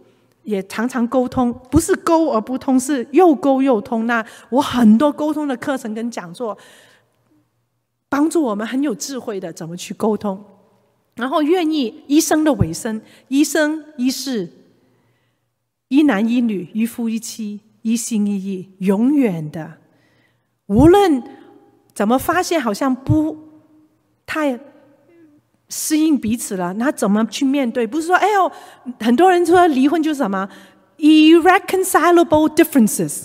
[0.43, 4.07] 也常常沟通，不是沟而不通，是又沟又通。
[4.07, 6.59] 那我很多沟通的课程跟讲座，
[8.11, 10.45] 帮助我们很有智慧的怎么去沟通。
[11.17, 14.51] 然后愿意一生的尾声，一生一世，
[15.89, 19.79] 一男一女，一夫一妻，一心一意，永远的，
[20.67, 21.23] 无论
[21.95, 23.37] 怎么发现，好像不
[24.27, 24.59] 太。
[25.71, 27.87] 适应彼此了，那怎么去面对？
[27.87, 28.53] 不是说，哎呦，
[29.01, 30.49] 很多人说离婚就是什么
[30.99, 33.25] irreconcilable differences，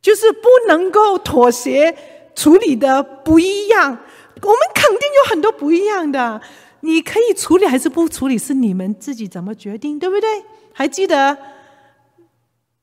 [0.00, 1.94] 就是不能够妥协
[2.34, 3.84] 处理的不一样。
[3.86, 6.40] 我们肯定有很多不一样的，
[6.86, 10.28] 你可以处理还是不处理，是你们自己怎么决定，对不对？
[10.72, 11.36] 还记得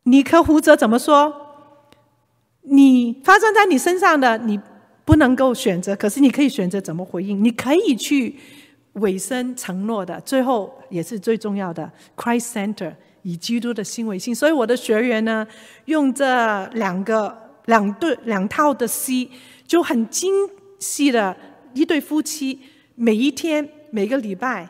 [0.04, 1.34] 尼克胡哲怎么说？
[2.62, 4.60] 你发生在你身上的，你。
[5.06, 7.44] 不能够选择，可是你可以选择怎么回应。
[7.44, 8.34] 你可以去
[8.94, 11.92] 委身承诺的，最后也是最重要的。
[12.16, 15.46] Christ Center 以基督的心为心，所以我的学员呢，
[15.88, 19.30] 用这两个两对两套的 C，
[19.68, 20.34] 就很精
[20.80, 21.36] 细的
[21.74, 22.62] 一对夫妻，
[22.96, 24.68] 每一天每个礼拜，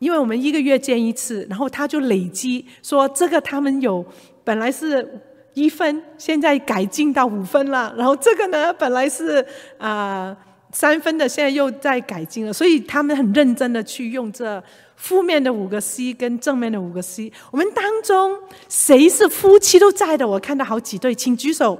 [0.00, 4.04] 因为我们一个月见一次，然后他就累积说这个他们有
[4.42, 5.08] 本来是。
[5.56, 7.94] 一分，现在改进到五分了。
[7.96, 9.38] 然后这个呢，本来是
[9.78, 10.36] 啊、呃、
[10.72, 12.52] 三分的，现在又在改进了。
[12.52, 14.60] 所以他们很认真的去用这
[14.96, 17.32] 负面的五个 C 跟正面的五个 C。
[17.52, 18.36] 我们当中
[18.68, 20.26] 谁是夫妻都在的？
[20.26, 21.78] 我看到好几对，请举手，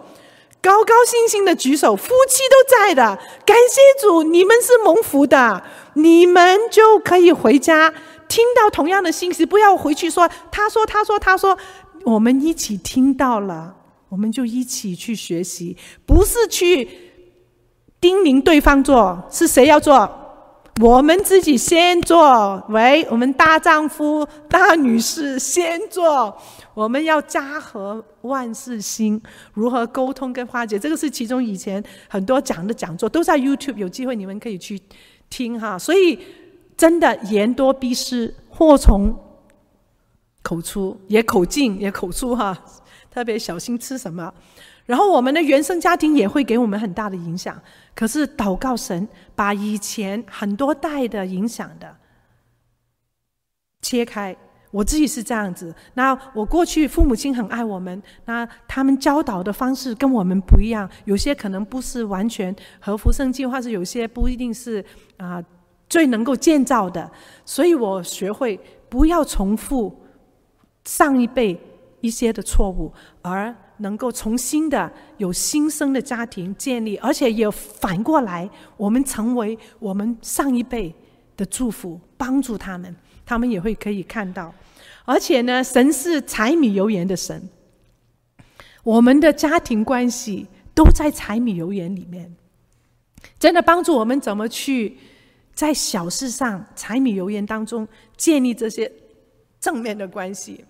[0.64, 3.18] 高高兴兴的举手，夫妻都在的。
[3.44, 5.62] 感谢主，你们是蒙福的，
[5.92, 7.92] 你们就可以回家
[8.26, 11.58] 听到同样的信息，不要回去说他说他说他说。
[12.04, 13.74] 我们一起听到了，
[14.10, 16.86] 我们就一起去学习，不是去
[17.98, 20.23] 叮咛对方做，是谁要做？
[20.80, 26.36] 我们自己先做，喂，我们大丈夫、大女士先做。
[26.74, 29.20] 我们要家和万事兴，
[29.52, 30.76] 如何沟通跟化解？
[30.76, 34.80] 这个是其中以前很多讲的讲座，都在 YouTube，有机会你们可以去
[35.30, 35.78] 听哈。
[35.78, 36.18] 所以
[36.76, 39.16] 真的言多必失，祸从
[40.42, 42.58] 口出，也口进也口出哈，
[43.12, 44.34] 特别小心吃什么。
[44.87, 47.61] 然后我们的原生家庭也会给我们很大的影响。
[47.95, 51.97] 可是祷告神，把以前很多代的影响的
[53.82, 54.37] 切开。
[54.70, 55.72] 我自己是这样子。
[55.95, 64.85] 那我过去父母亲很爱我们，那他们教导的方式跟我们不一样，有些可能不是完全合乎圣经，或是有些不一定是
[65.16, 65.41] 啊
[65.89, 67.09] 最能够建造的。
[67.45, 68.59] 所以我学会
[68.89, 69.97] 不要重复
[70.85, 71.57] 上一辈
[72.01, 80.94] 一些的错误，而能够重新的有新生的家庭建立，而且也反过来，我们成为我们上一辈
[81.36, 82.94] 的祝福，帮助他们，
[83.26, 84.54] 他们也会可以看到。
[85.04, 87.48] 而且呢，神是柴米油盐的神，
[88.82, 92.34] 我们的家庭关系都在柴米油盐里面，
[93.38, 94.96] 真的帮助我们怎么去
[95.52, 98.90] 在小事上柴米油盐当中建立这些
[99.60, 100.64] 正面的关系。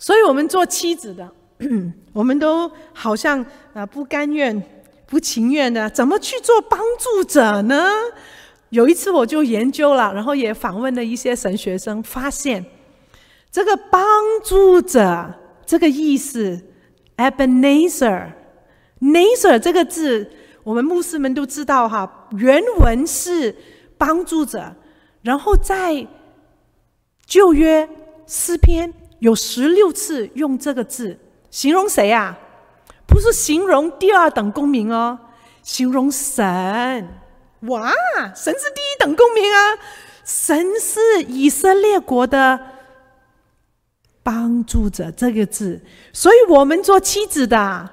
[0.00, 1.32] 所以，我们做妻子的，
[2.12, 3.44] 我们都好像
[3.74, 4.62] 啊不甘愿、
[5.06, 7.90] 不情愿的，怎么去做帮助者呢？
[8.70, 12.66] 有一次我就研究了，然后也访问了一些神学生，发现。
[13.50, 14.02] 这个帮
[14.44, 15.34] 助者
[15.64, 16.60] 这个意思
[17.16, 20.30] ，Ebenezer，Nezer 这个字，
[20.62, 22.28] 我们牧师们都知道哈。
[22.36, 23.56] 原文是
[23.96, 24.76] 帮助者，
[25.22, 26.06] 然后在
[27.24, 27.88] 旧约
[28.26, 31.18] 诗篇有十六次用这个字，
[31.50, 32.38] 形容谁啊？
[33.06, 35.18] 不是形容第二等公民哦，
[35.62, 37.08] 形容神。
[37.62, 37.90] 哇，
[38.34, 39.78] 神是第一等公民啊！
[40.24, 42.60] 神是以色列国的。
[44.22, 45.80] 帮助者这个字，
[46.12, 47.88] 所以我们做妻子的，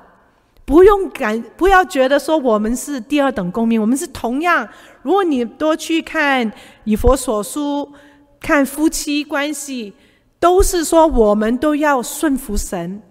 [0.65, 4.67] 不用感，不要觉得说我们是第二等公民，我们是同样。
[5.01, 6.51] 如果你多去看
[6.83, 7.89] 以佛所书，
[8.41, 9.93] 看夫妻关系，
[10.37, 13.01] 都是说我们都要顺服神。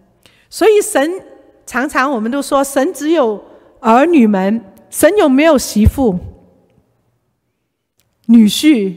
[0.55, 1.21] 所以神
[1.67, 3.45] 常常我们都说，神只有
[3.81, 6.17] 儿女们，神有没有媳妇、
[8.27, 8.95] 女婿、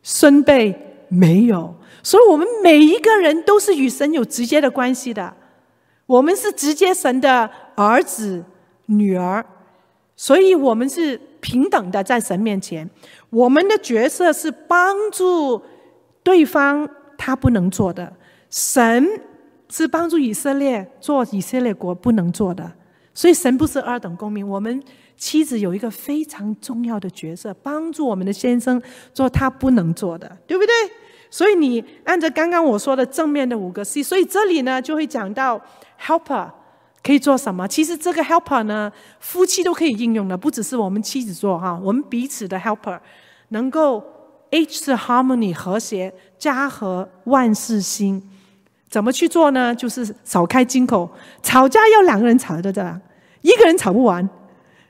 [0.00, 1.04] 孙辈？
[1.08, 1.74] 没有。
[2.04, 5.34] 所以，我们每一个人都是与神有直接的关系的。
[6.06, 8.44] 我们是直接神的儿子、
[8.84, 9.44] 女儿，
[10.14, 12.88] 所以我们是平等的在神面前。
[13.30, 15.60] 我们的角色是帮助
[16.22, 18.12] 对方，他不能做的。
[18.48, 19.04] 神
[19.68, 22.72] 是帮助以色列做以色列国不能做的。
[23.14, 24.46] 所以，神不是二等公民。
[24.46, 24.82] 我们
[25.16, 28.80] 妻子有一个非常重要的角色，帮助我们的先生
[29.14, 30.72] 做他不能做的，对不对？
[31.30, 35.60] 所以你按照刚刚我说的正面的五个 C，所以这里呢就会讲到
[35.98, 36.50] helper
[37.02, 37.66] 可以做什么？
[37.66, 43.00] 其实这个 helper 呢，夫妻都可以应用的，不只是我们妻子做哈，我们彼此的 helper
[43.48, 44.04] 能够
[44.50, 48.22] H 是 harmony 和谐，家和万事兴。
[48.96, 49.74] 怎么去做呢？
[49.74, 51.06] 就是少开金口，
[51.42, 52.98] 吵架要两个人吵的，对吧？
[53.42, 54.26] 一个人吵不完，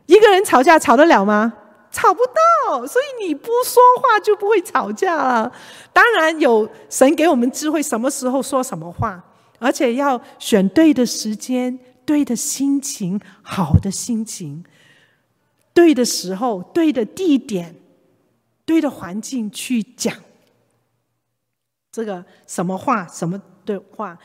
[0.07, 1.53] 一个人吵架吵得了吗？
[1.91, 5.53] 吵不到，所以你不说话就不会吵架了。
[5.93, 9.21] 当然有神给我们智慧，什么时候说什么话，
[9.59, 14.65] 而且要选对的时间、对的心情、好的心情，
[15.75, 17.75] 对的时候、对的地点、
[18.65, 20.15] 对的环境去讲
[21.91, 24.17] 这个什么话、什么对话。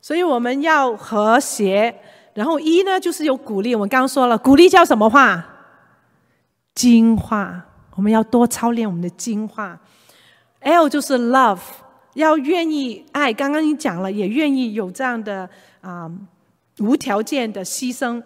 [0.00, 1.94] 所以我们要和谐。
[2.32, 3.74] 然后一呢，就是有鼓励。
[3.74, 5.44] 我们刚刚说了，鼓励叫什么话？
[6.74, 9.80] 精话，我们要多操练我们的精话。
[10.60, 11.58] L 就是 love，
[12.14, 13.32] 要愿意爱。
[13.32, 16.08] 刚刚你讲了，也愿意有这样的啊、
[16.78, 18.22] 无条件的牺牲。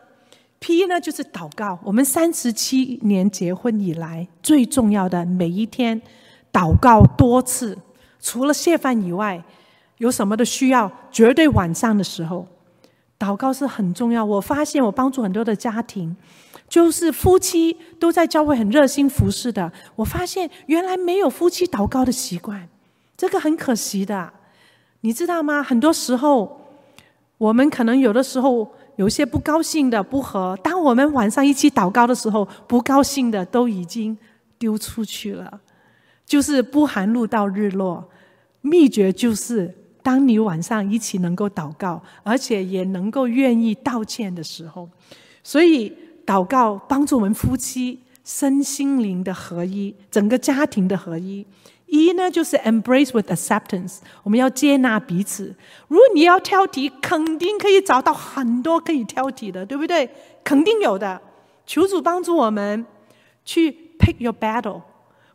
[0.60, 1.78] P 呢就是祷告。
[1.82, 6.00] 我们三十七年结婚以来，最重要的每一天
[6.52, 7.76] 祷告多次，
[8.20, 9.42] 除了谢饭以外，
[9.98, 12.46] 有什么的需要，绝对晚上的时候
[13.18, 14.24] 祷告是很重要。
[14.24, 16.16] 我发现我帮助很多的家庭。
[16.66, 22.66] 就是夫妻都在教会很热心服侍的，我发现原来没有夫妻祷告的习惯，
[23.16, 24.32] 这个很可惜的，
[25.02, 25.62] 你知道吗？
[25.62, 26.58] 很多时候
[27.36, 34.16] 我们可能有的时候有些不高兴的不和，当我们晚上一起祷告的时候，不高兴的都已经
[34.58, 35.60] 丢出去了。
[36.24, 38.08] 就是不含露到日落，
[38.62, 39.72] 秘诀就是
[40.04, 44.88] 当你晚上一起能够祷告，而且也能够愿意道歉的时候，
[45.42, 45.92] 所以。
[46.26, 51.46] 祷告帮助我们夫妻身心灵的合一，整个家庭的合一。
[51.84, 55.54] 一呢，就是 embrace with acceptance，我们要接纳彼此。
[55.86, 60.08] 如果你要挑剔，肯定可以找到很多可以挑剔的，对不对？
[60.42, 61.20] 肯定有的。
[61.66, 62.86] 求主帮助我们
[63.44, 64.80] 去 pick your battle，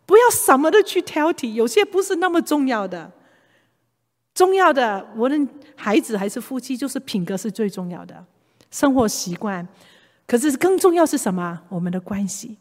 [0.08, 3.12] 不要什么都去挑剔，有些不是那么重要的。
[4.34, 8.26] 重要的，无论孩子还是夫妻，就是品格是最重要的，
[8.72, 9.68] 生活习惯。
[10.26, 11.62] 可是更重要是什么？
[11.70, 12.58] 我们的关系。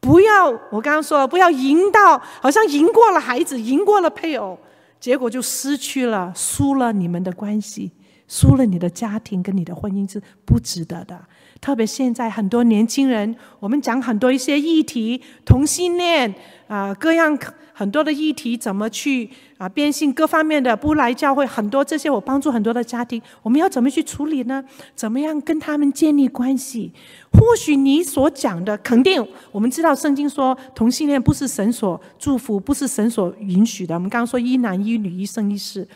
[0.00, 4.58] 不要，我刚刚说了，不要赢到好像赢过了孩子，赢过了配偶，
[4.98, 7.92] 结果就失去了，输了你们的关系，
[8.26, 11.20] 输了你的家庭跟你的婚姻是不值得的。
[11.60, 16.32] 特别现在很多年轻人，我们讲很多一些议题，同性恋
[16.68, 17.36] 啊，各样
[17.72, 19.28] 很多的议题，怎么去
[19.58, 24.64] 啊变性，各方面的不来教会，很多这些我帮助很多的家庭，我们要怎么去处理呢？
[24.94, 26.92] 怎么样跟他们建立关系？
[27.32, 33.94] 或许你所讲的肯定，我们知道圣经说同性恋不是神所祝福，不是神所允许的。
[33.94, 35.86] 我们刚刚说一男一女，一生一世。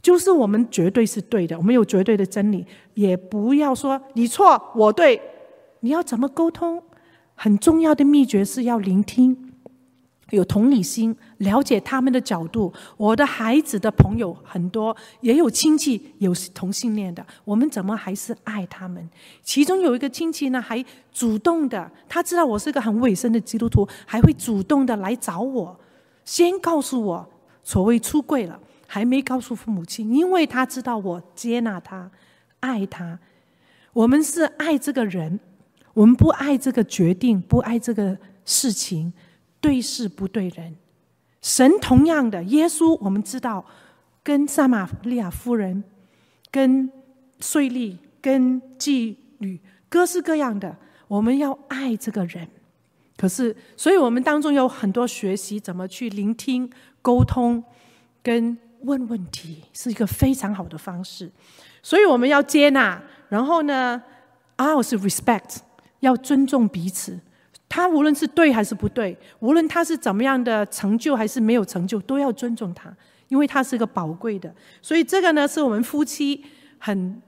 [0.00, 2.64] 就是我们绝对是对的，我们有绝对的真理，
[2.94, 5.20] 也不要说你错我对。
[5.80, 6.82] 你要怎么沟通？
[7.34, 9.49] 很重要的秘诀是要聆听，
[10.30, 12.72] 有同理心，了解他们的角度。
[12.96, 19.08] 我的孩子的朋友很多，也有亲戚有同性恋的，我们怎么还是爱他们？
[19.42, 25.78] 其中有一个亲戚呢，还主动的，他知道我是个很委身的基督徒，还会主动的来找我，
[26.24, 27.28] 先告诉我
[27.62, 28.58] 所谓出柜了。
[28.92, 32.10] 还没告诉父母亲，因为他知道我接纳他，
[32.58, 33.16] 爱他。
[33.92, 35.38] 我们是爱这个人，
[35.94, 39.12] 我们不爱这个决定，不爱这个事情，
[39.60, 40.76] 对事不对人。
[41.42, 43.64] 神同样的，耶稣我们知道，
[44.22, 45.82] 跟撒玛利亚夫人、
[46.50, 46.90] 跟
[47.40, 50.76] 税吏、跟妓女，各式各样的，
[51.08, 52.48] 我们要爱这个人。
[53.16, 56.70] 可是，所以我们当中有很多学习，怎么去聆听、
[57.02, 57.62] 沟通，
[58.22, 58.58] 跟。
[58.84, 61.30] 问问题是一个非常好的方式，
[61.82, 62.98] 所以我们要接纳，
[63.28, 64.02] 然后呢
[64.56, 65.58] ，R 是 respect，
[65.98, 67.20] 要尊重彼此。
[67.70, 72.92] 他无论是对还是不对，无论他是怎么样的成就还是没有成就，都要尊重他，
[73.28, 74.52] 因为他是个宝贵的。
[74.82, 76.44] 所以这个呢，是我们夫妻
[76.78, 77.22] 很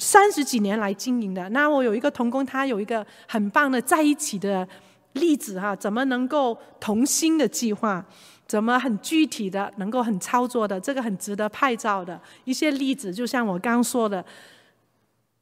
[0.00, 1.48] 三十几年来经营的。
[1.50, 4.66] 那我有一个同工，他有一个很棒的在一起的
[5.12, 8.04] 例子哈，怎么能够同心的计划？
[8.48, 14.24] 怎么很具体的，能够很操作的，这个很值得拍照的一些例子，就像我刚刚说的，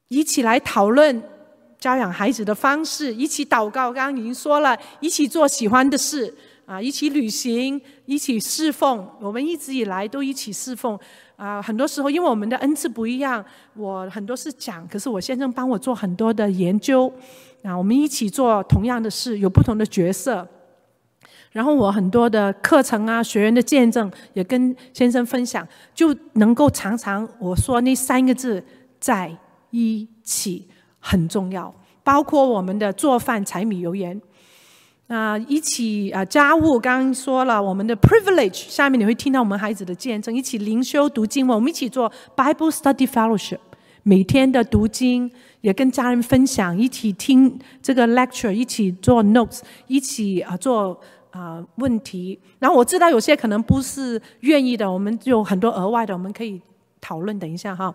[0.09, 1.19] 一起来讨论
[1.79, 6.33] 教养孩子的方式，一起祷告，刚刚已经说了，一起做喜欢的事
[6.65, 9.07] 啊，一起旅行，一起侍奉。
[9.21, 10.99] 我们一直以来都一起侍奉
[11.37, 13.43] 啊，很多时候因为我们的恩赐不一样，
[13.75, 17.11] 我很多事讲，可是我先生帮我做很多的研究
[17.63, 20.47] 啊，我们一起做同样的事，有不同的角色。
[21.51, 28.63] 然后我很多的课程啊，学员的见证也跟先生分享，就能够常常我说那三个字
[28.99, 29.35] 在
[29.71, 30.68] 一起
[30.99, 31.73] 很重要，
[32.03, 34.21] 包括我们的做饭、柴米油盐
[35.07, 36.79] 啊，一起啊家务。
[36.79, 43.59] 刚刚说了我们的 privilege，下面你会听到我们孩子的见证，一起灵修读经文，我们一起做 Bible Study Fellowship，
[44.03, 45.31] 每天的读经
[45.61, 50.99] 也跟家人分享，一起听这个 lecture，一起做 notes，一起啊做。
[51.31, 52.37] 啊、问题。
[52.57, 56.59] 然后我知道有些可能不是愿意的，我们有很多额外的，我们可以
[56.99, 57.37] 讨论。
[57.37, 57.93] 等一下哈，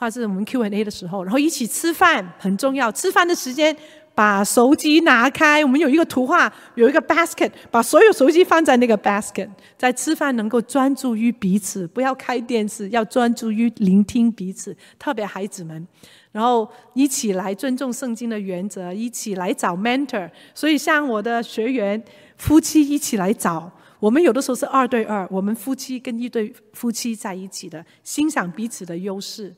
[0.00, 2.90] 或者是我们 Q&A 的时候，然后一起吃饭很重要。
[2.90, 3.76] 吃饭的时间，
[4.14, 5.62] 把手机拿开。
[5.62, 15.86] 我们有一个图画，有一个 basket，把所有手机放在那个 basket，在吃饭能够专注于彼此，不要开电视，要专注于聆听彼此，特别孩子们。
[16.32, 20.30] 然后一起来尊重圣经的原则，一起来找 mentor。
[20.54, 22.02] 所以像我的学员。
[22.40, 29.54] 夫妻一起来找我们，有的时候是二对二，我们夫妻跟一对夫妻在一起的，欣赏彼此的优势。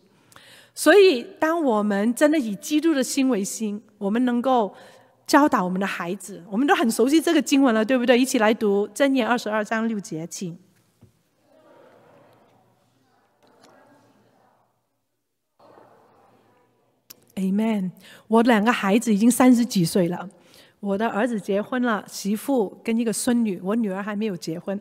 [0.75, 4.75] 所以，当我们真的以基督的心为心，我们能够
[5.27, 8.19] 教导我们的孩子，我们都很熟悉这个经文了，对不对？
[8.19, 10.59] 一起来读箴言二十二章六节，请。
[17.35, 17.91] Amen。
[18.29, 20.29] 我两个孩子已经三十几岁了。
[20.81, 24.81] 我的儿子结婚了，媳妇跟一个孙女，我女儿还没有结婚。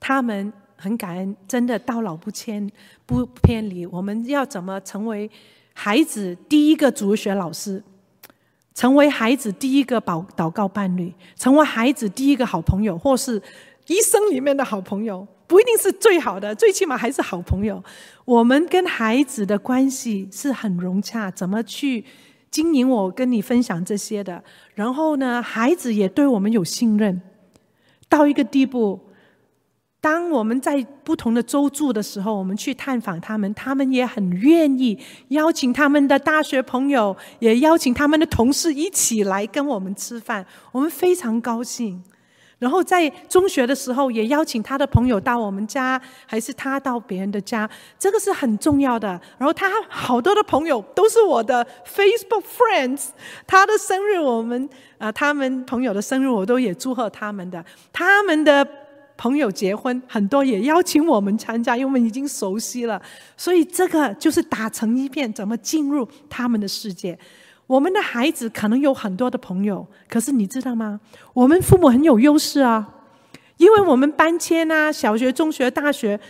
[0.00, 2.70] 他们很感恩，真的到老不迁
[3.04, 3.84] 不偏离。
[3.86, 5.30] 我们要怎么成为
[5.72, 7.82] 孩子第一个主学老师？
[8.74, 11.10] 成为孩子第一个祷祷告伴侣？
[11.34, 13.40] 成为孩子第一个好朋友，或是
[13.86, 15.26] 一生里面的好朋友？
[15.46, 17.82] 不一定是最好的，最起码还是好朋友。
[18.24, 22.04] 我们跟孩子的关系是很融洽，怎么去？
[22.50, 24.42] 经营我跟你分享这些的。
[24.74, 27.22] 然后呢，孩子也对我们有信任，
[28.08, 29.00] 到一个地步。
[29.98, 34.96] 当我们在不同的州住的时候，我们去探访他们，他们也很愿意
[35.28, 42.00] 邀请他们的大学朋友，也邀请他们的同事一起来跟我们吃饭，我们非常高兴。
[42.58, 47.68] 然后在中学的时候，也邀请他的朋友到我们家，还是他到别人的家，
[47.98, 49.08] 这个是很重要的。
[49.38, 53.08] 然后他好多的朋友都是我的 Facebook friends，
[53.46, 54.68] 他的生日我们
[54.98, 58.85] 啊、他们朋友的生日我都也祝贺他们的，他们的。
[59.16, 63.00] 朋友结婚，很多也邀请我们参加，因为我们已经熟悉了，
[63.36, 67.18] 所以这个就是打成一片，怎么进入他们的世界？
[67.66, 71.00] 我们的孩子可能有很多的朋友，可是你知道吗？
[71.32, 72.94] 我们父母很有优势啊，
[73.56, 76.20] 因为我们搬迁啊，小学、中学、大学，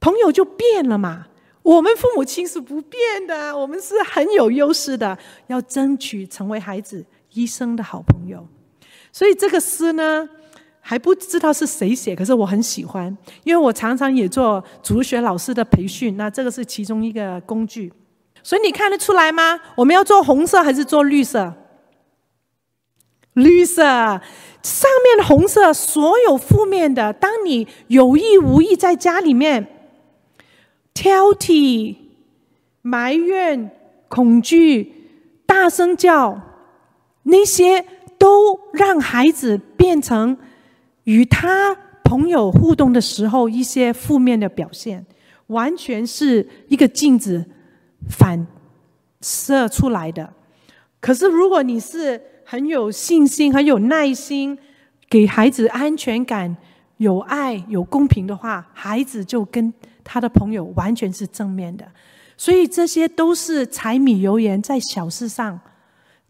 [0.00, 1.26] 朋友就变了嘛。
[1.62, 5.18] 我们父母亲是不变的，我们是很有优势的，
[5.48, 8.48] 要争取成为孩子一生的好朋友。
[9.12, 10.26] 所以这个诗呢，
[10.90, 17.92] 还不知道是谁写，可是我很喜欢，因为我常常也做主学老师的培训，那这个是其中一个工具。
[18.42, 19.60] 所以你看得出来吗？
[19.76, 21.54] 我们要做红色还是做绿色？
[23.34, 29.64] 绿色，上面红色，所有负面的，当你有意无意在家里面
[30.92, 31.94] 挑剔、
[32.82, 33.70] 埋怨、
[34.08, 34.92] 恐惧、
[35.46, 36.40] 大声叫，
[37.22, 37.86] 那些
[38.18, 40.36] 都让孩子变成。
[41.10, 45.04] 与他朋友互动的时候，一些负面的表现，
[45.48, 47.44] 完全是一个镜子
[48.08, 48.46] 反
[49.20, 50.32] 射出来的。
[51.00, 54.56] 可是，如果你是很有信心、很有耐心，
[55.08, 56.56] 给孩子安全感、
[56.98, 61.84] 有爱、有公平的话，孩子就跟他的朋友完全是正面的。
[62.36, 65.58] 所以，这些都是柴米油盐在小事上，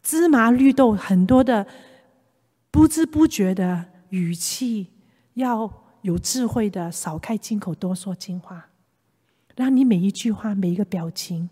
[0.03, 1.67] 芝麻绿豆很多的
[2.71, 3.85] 不知不觉的。
[4.11, 4.89] 语气
[5.35, 5.71] 要
[6.03, 8.69] 有智慧的，少开金口，多说金话，
[9.57, 11.49] 让你每一句话、每一个表情、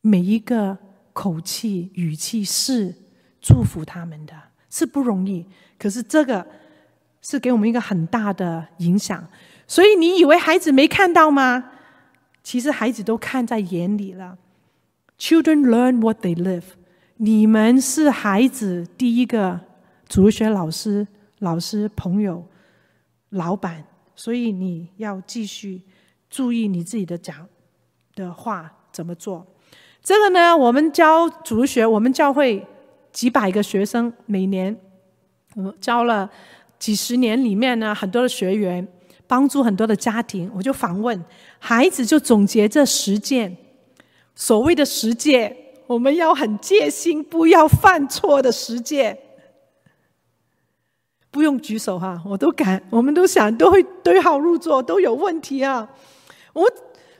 [0.00, 0.76] 每一个
[1.12, 2.94] 口气、语气是
[3.40, 4.34] 祝福他们的，
[4.70, 5.46] 是不容易。
[5.78, 6.46] 可是这个
[7.20, 9.26] 是给我们一个很大的影响。
[9.66, 11.72] 所以你以为孩子没看到吗？
[12.42, 14.36] 其实孩子都看在眼里了。
[15.18, 16.64] Children learn what they live。
[17.16, 19.60] 你们是孩子第一个
[20.08, 21.06] 主学老师。
[21.44, 22.42] 老师、朋友、
[23.28, 23.84] 老板，
[24.16, 25.82] 所以你要继续
[26.30, 27.46] 注意你自己的讲
[28.14, 29.46] 的话怎么做。
[30.02, 32.66] 这个呢，我们教主学，我们教会
[33.12, 34.74] 几百个学生，每年
[35.54, 36.28] 我教了
[36.78, 38.86] 几十年，里面呢很多的学员，
[39.26, 40.50] 帮助很多的家庭。
[40.54, 41.22] 我就访问
[41.58, 43.56] 孩子，就总结这十件
[44.34, 45.54] 所谓的十戒，
[45.86, 49.18] 我们要很戒心，不要犯错的十戒。
[51.34, 55.88] 不用举手哈，我都敢，我们都想都会对号入座，都有问题啊。
[56.52, 56.70] 我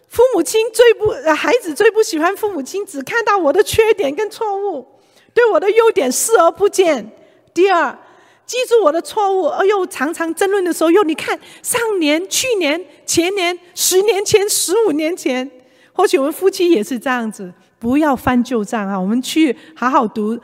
[0.06, 4.86] 父母亲最不，孩子最不喜欢父母亲只看到我的缺点跟错误，
[5.34, 7.10] 对我的优点视而不见。
[7.52, 7.98] 第二，
[8.46, 15.50] 记住我的错误，而又常常争论的时候，又你看上年、去年、前年、十年前、十五年前，
[15.92, 18.96] 或许我们夫妻也是这样子，不要翻旧账啊。
[18.96, 20.38] 我们去好好读。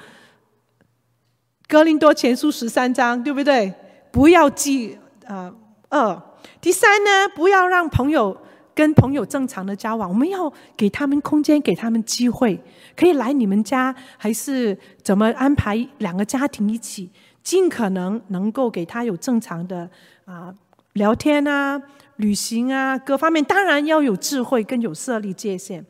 [1.70, 3.72] 格林多前书十三章，对不对？
[4.10, 5.54] 不要记啊。
[5.88, 6.20] 二，
[6.60, 8.36] 第三呢，不要让朋友
[8.74, 10.08] 跟朋友正常的交往。
[10.08, 12.60] 我们要给他们空间，给他们机会，
[12.96, 17.08] 可以来你们家，还是怎么安排两个家庭一起，
[17.40, 19.88] 尽可能能够给他有正常的
[20.24, 20.52] 啊
[20.94, 21.80] 聊天啊、
[22.16, 23.44] 旅行啊各方面。
[23.44, 25.86] 当然要有智慧，跟有设立界限，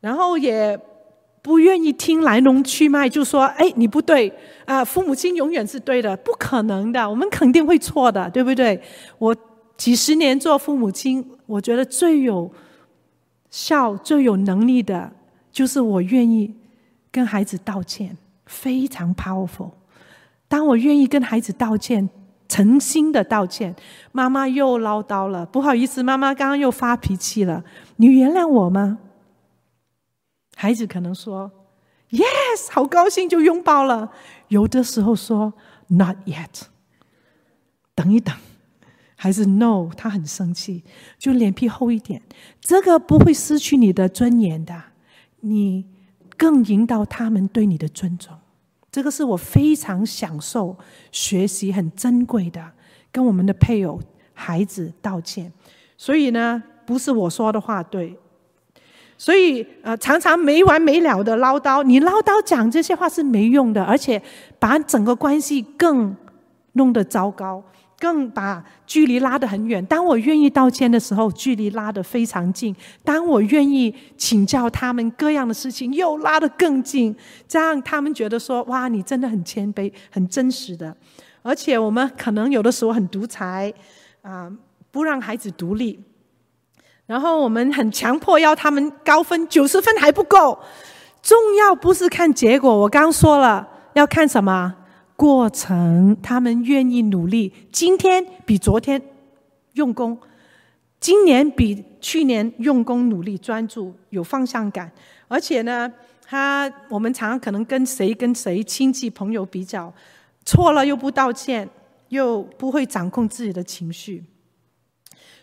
[0.00, 0.76] 然后也。
[1.46, 4.32] 不愿意听来龙去脉，就说：“哎，你不对
[4.64, 4.84] 啊！
[4.84, 8.82] 父母亲永远是对的，不可能的，我们肯定会错的，对不对？”
[9.18, 9.36] 我
[9.76, 12.50] 几十年做父母亲，我觉得最有
[13.48, 15.12] 效、最有能力的，
[15.52, 16.52] 就是我愿意
[17.12, 18.16] 跟孩子道歉，
[18.46, 19.70] 非常 powerful。
[20.48, 22.10] 当我愿意跟孩子道歉，
[22.48, 23.72] 诚心的道歉，
[24.10, 27.62] 妈妈又唠叨了，不好意思，妈妈刚刚又发脾气了，
[27.98, 28.98] 你原谅我吗？
[30.58, 31.50] 孩子可能说
[32.08, 34.10] “Yes”，好高兴就拥抱了。
[34.48, 35.52] 有的时候说
[35.88, 36.62] “Not yet”，
[37.94, 38.34] 等一等，
[39.16, 40.82] 还是 “No”，他很生气，
[41.18, 42.22] 就脸皮厚一点。
[42.58, 44.82] 这个不会失去你的尊严的，
[45.40, 45.84] 你
[46.38, 48.34] 更引导他们对你的尊重。
[48.90, 50.74] 这个是我非常享受
[51.12, 52.72] 学习，很珍贵的，
[53.12, 54.00] 跟我们的配偶、
[54.32, 55.52] 孩子道歉。
[55.98, 58.18] 所以呢，不是我说的话对。
[59.18, 64.20] 所以呃，常常没完没了的唠叨，你唠叨讲这些话是没用的，而且
[64.58, 66.14] 把整个关系更
[66.72, 67.62] 弄得糟糕。
[67.98, 69.82] 更把距离拉得很远。
[69.86, 72.70] 当我愿意道歉的时候，距离拉得非常近；
[73.02, 77.16] 当我愿意请教他们各样的事情，又拉得更近。
[77.48, 80.94] 这样他们觉得说：“哇，你真的很谦卑，很真实的。”
[81.40, 83.72] 而且我们可能有的时候很独裁
[84.20, 84.52] 啊，
[84.90, 85.98] 不让孩子独立，
[87.06, 90.58] 然后我们很强迫要他们高分，九十分还不够。
[91.22, 94.74] 重要不是看结果，我刚说了，要看什么？
[95.16, 97.52] 过程，他们愿意努力。
[97.72, 99.00] 今天比昨天
[99.72, 100.18] 用功，
[101.00, 104.90] 今年比去年用功努力、专注、有方向感。
[105.26, 105.90] 而且呢，
[106.24, 109.92] 他我们常常可能跟谁跟谁亲戚朋友比较，
[110.44, 111.68] 错了又不道歉，
[112.08, 114.22] 又不会掌控自己的情绪。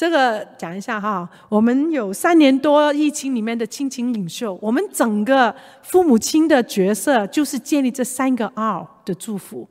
[0.00, 1.28] 这个讲一下哈。
[1.50, 9.68] 我们有三年多疫情里面的亲情领袖，我们整个父母亲的角色就是建立这三个 R 的祝福，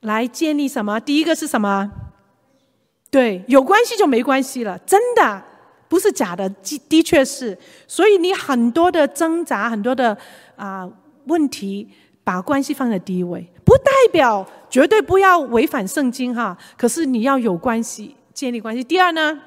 [0.00, 0.98] 来建立什么？
[0.98, 1.92] 第一个是什么？
[3.10, 5.42] 对，有关系就没关系了，真的。
[5.86, 6.48] 不是假的，
[6.88, 7.58] 的确是。
[7.86, 10.16] 所以你很多的挣扎，很多的
[10.56, 10.88] 啊、
[11.26, 11.86] 问题，
[12.24, 16.56] 把关系放在第一位，不代表绝对不要违反圣经哈。
[16.78, 18.82] 可是你要有关系，建立关系。
[18.82, 19.40] 第二呢，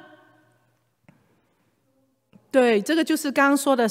[2.52, 3.88] 对，这个就是刚刚说的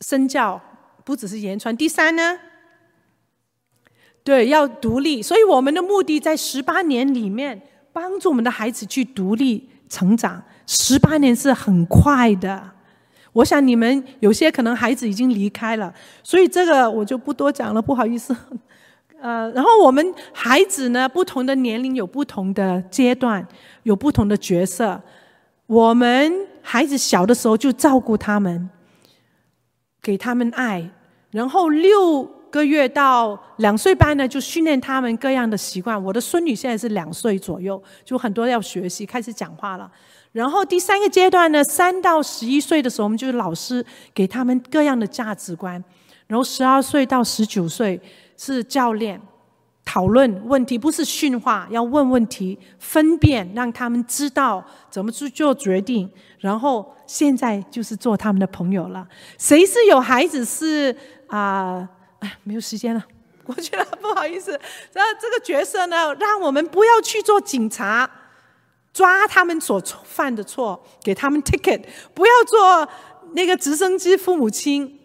[0.00, 0.60] 身教，
[1.04, 1.76] 不只是言传。
[1.76, 2.38] 第三呢，
[4.24, 5.22] 对，要独立。
[5.22, 7.60] 所以我们的目的在十八年里面，
[7.92, 10.42] 帮助我们的孩子去独立成长。
[10.66, 12.70] 十八年是很快的，
[13.32, 15.92] 我想你们有些可能孩子已经离开了，
[16.22, 18.34] 所以这个我就不多讲了，不好意思。
[19.22, 23.46] 呃，然后我们孩子呢，不同的年龄有不同的阶段，
[23.84, 25.00] 有不同的角色。
[25.68, 28.68] 我们孩子小的时候就照顾他们，
[30.02, 30.90] 给他们爱，
[31.30, 36.02] 然后六个月到两岁半呢，就训练他们各样的习惯。
[36.02, 39.88] 我的孙女现在是两岁左右，就很多要学习，开始讲话了。
[40.32, 45.82] 然后第三个阶段呢，三到十一岁的时候，我们就是老师给他们各样的价值观。
[46.26, 48.00] 然后十二岁到十九岁
[48.36, 49.20] 是教练，
[49.84, 56.10] 讨论问题，不是训话，要问问题，分辨，让他们知道怎么去做决定。
[56.38, 59.06] 然后现在就是做他们的朋友了。
[59.38, 60.96] 谁是有孩子是
[61.28, 61.88] 啊？
[62.20, 63.04] 哎、没有时间了，
[63.44, 64.52] 过去了，不好意思。
[64.92, 68.08] 然后这个角色呢，让我们不要去做警察。
[68.92, 71.82] 抓他们所犯的错，给他们 ticket，
[72.12, 72.86] 不要做
[73.32, 75.00] 那个直升机父母亲，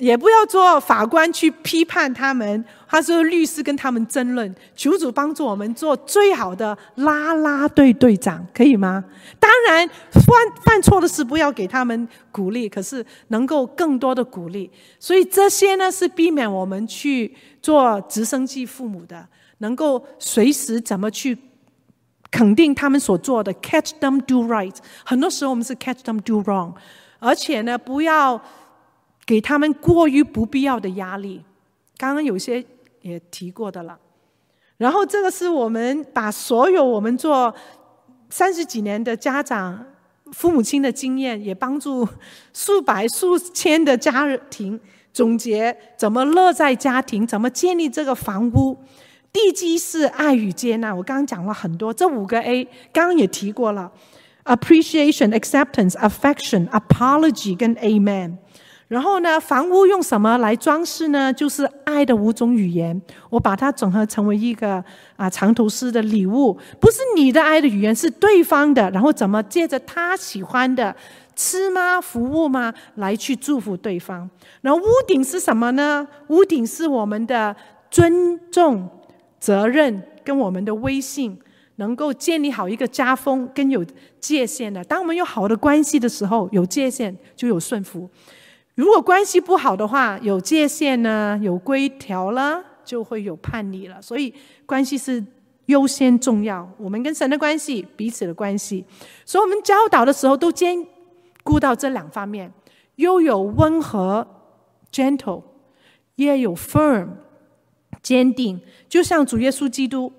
[0.00, 4.52] 也不要做法官去批判他们，他说律师跟他们争论。
[4.74, 9.04] 求主帮助我们做最好的啦啦队队长，可以吗？
[9.38, 10.24] 当然，犯
[10.64, 14.70] 犯错的事不要给他们鼓励，可是能够更多的鼓励。
[14.98, 19.28] 所以这些呢，是避免我们去做直升机父母的，
[19.58, 21.36] 能够随时怎么去。
[22.32, 24.76] 肯定他们所做的，catch them do right。
[25.04, 26.72] 很多时候我们是 catch them do wrong，
[27.18, 28.40] 而且呢，不要
[29.30, 31.40] 给他们过于不必要的压力。
[31.96, 32.64] 刚刚有些
[33.00, 33.96] 也提过的了。
[34.76, 37.54] 然后这个是我们把所有我们做
[38.28, 39.86] 三十几年的家长、
[40.32, 42.08] 父母亲的经验，也帮助
[42.52, 44.80] 数百、数千的家庭
[45.12, 48.76] 总结怎么乐在家庭，怎么建立这个房屋。
[49.32, 53.92] 地基是爱与接纳，我刚刚讲了很多，这五个 A，刚刚也提过了。
[54.46, 58.38] appreciation、acceptance、affection、apology 跟 amen。
[58.90, 61.32] 然后呢，房屋用什么来装饰呢？
[61.32, 64.84] 就是爱的五种语言，我把它整合成为一个
[65.14, 68.90] 啊藏头诗的礼物，不是你的爱的语言，是对方的。
[68.90, 70.92] 然后怎么借着他喜欢的
[71.36, 72.00] 吃吗？
[72.00, 72.74] 服务吗？
[72.96, 74.28] 来去祝福对方。
[74.60, 76.04] 然后屋顶是什么呢？
[76.26, 77.54] 屋顶是我们的
[77.92, 78.88] 尊重、
[79.38, 81.38] 责任跟我们的威信，
[81.76, 83.86] 能够建立好一个家风跟有
[84.18, 84.82] 界限的。
[84.82, 88.10] 当我们有好的关系的时候，有界限就有顺服。
[88.76, 94.00] 如果关系不好的话，有界限呢，有规条了，就会有叛逆了。
[94.00, 94.32] 所以
[94.64, 95.22] 关系是
[95.66, 96.66] 优先重要。
[96.78, 98.84] 我们跟神的关系，彼此的关系，
[99.26, 100.86] 所以我们教导的时候都兼
[101.42, 102.50] 顾到这两方面，
[102.94, 104.26] 又有温和
[104.90, 105.42] （gentle），
[106.14, 107.08] 也有 firm
[108.02, 108.60] 坚定。
[108.88, 110.10] 就像主耶稣基督，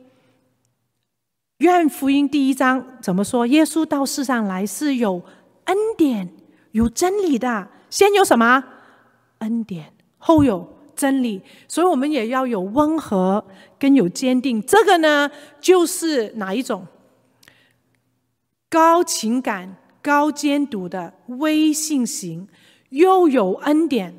[1.57, 3.47] 约翰福音第一章怎么说？
[3.47, 5.23] 耶稣到世上来是有
[5.65, 6.29] 恩典、
[6.73, 7.67] 有真理的。
[7.91, 8.63] 先有什么
[9.39, 13.45] 恩典，后有真理，所以我们也要有温和
[13.77, 14.59] 跟有坚定。
[14.65, 16.87] 这个呢，就是哪一种？
[18.69, 22.47] 高情感、高监督的威信型，
[22.89, 24.15] 又有恩典，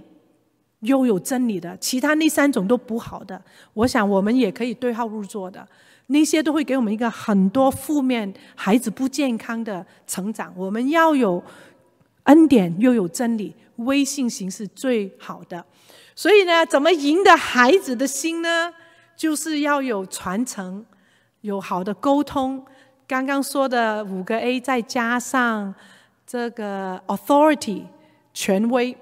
[0.81, 1.75] 又有真理的。
[1.79, 3.43] 其他那三种都不好的，
[3.73, 5.67] 我想我们也可以对号入座的。
[6.09, 10.53] 那些都会给我们一个很多负面、孩子不健康的成长。
[10.55, 11.43] 我们要有
[12.25, 13.55] 恩典，又有真理。
[13.77, 15.65] 微信型是最好的，
[16.15, 18.73] 所以呢，怎么赢得孩子的心呢？
[19.17, 20.85] 就是要有传承，
[21.43, 22.65] 有好的沟通。
[23.07, 25.75] 刚刚说的五个 A，再加上
[26.27, 27.85] 这个 authority
[28.33, 28.97] 权威，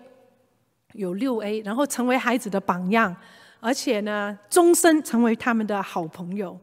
[0.94, 3.14] 有六 A，然后成为孩子的榜样，
[3.60, 6.58] 而且呢，终身成为他们的好朋友。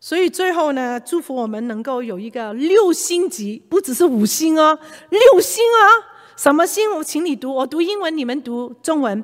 [0.00, 4.78] 所以最后呢，祝福我们能够有一个六星级，不只是五星哦，
[5.10, 6.09] 六星哦。
[6.40, 6.90] 什么心？
[6.90, 9.22] 我请你读，我读英文，你们读中文。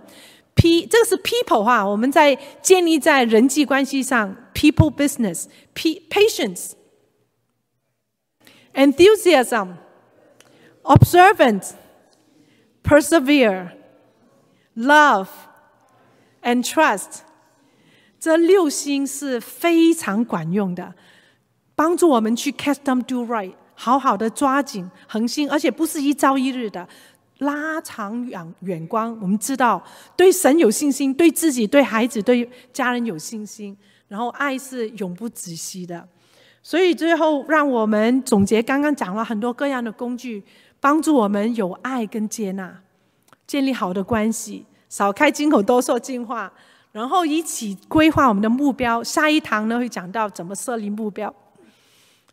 [0.55, 5.47] P 这个是 people 哈，我们在建立在人际关系上，people business。
[5.72, 6.72] P patience,
[8.74, 9.76] enthusiasm,
[10.82, 11.70] observant,
[12.84, 13.70] persevere,
[14.76, 15.28] love
[16.43, 17.20] and trust。
[18.20, 20.94] 这六星是非常管用的，
[21.74, 23.55] 帮助我们去 catch them do right。
[23.77, 26.89] 好好的抓紧恒心，而且不是一朝一日的，
[27.39, 29.16] 拉长远远光。
[29.20, 29.81] 我们知道，
[30.16, 33.77] 对神有信心，对自己、对孩子、对家人有信心，
[34.09, 36.09] 然后爱是永不止息的。
[36.62, 40.43] 所以最后，让我们总结刚刚讲了很多各样的工具，
[40.81, 42.81] 帮助我们有爱跟接纳，
[43.47, 46.53] 建立好的关系，少开金口，多说进话，
[46.90, 49.05] 然后一起规划我们的目标。
[49.05, 51.32] 下一堂呢，会讲到怎么设立目标。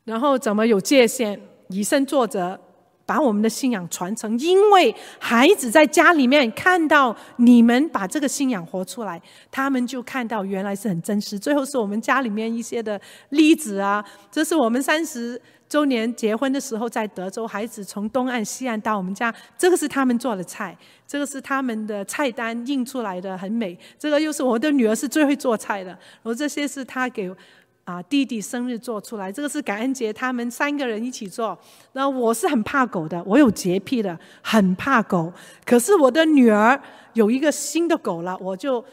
[0.05, 1.39] 然后怎么有界限？
[1.69, 2.59] 以身作则，
[3.05, 4.37] 把我们的信仰传承。
[4.37, 9.19] 因为孩子在家里面看到你们把这个信仰活出来，
[9.49, 11.39] 他们就看到原来是很真实。
[11.39, 12.99] 最后是我们家里面一些的
[13.29, 20.77] 例子啊，这是我们三十周年结婚的时候在德州，孩子从东岸西岸到我们家，这个是他们做的菜，
[21.07, 23.75] 这个是他们的菜单印出来的，很美。
[23.97, 27.33] 这个又是我的女儿是最会做菜的，然后这些是他给。
[27.85, 31.57] 啊，弟弟生日做出来，这个是感恩节，他们三个人一起做。
[31.91, 35.31] 那我是很怕狗的，我有洁癖的，很怕狗。
[35.65, 36.81] 可是我的女儿
[37.11, 38.83] 有一个新的狗了，我就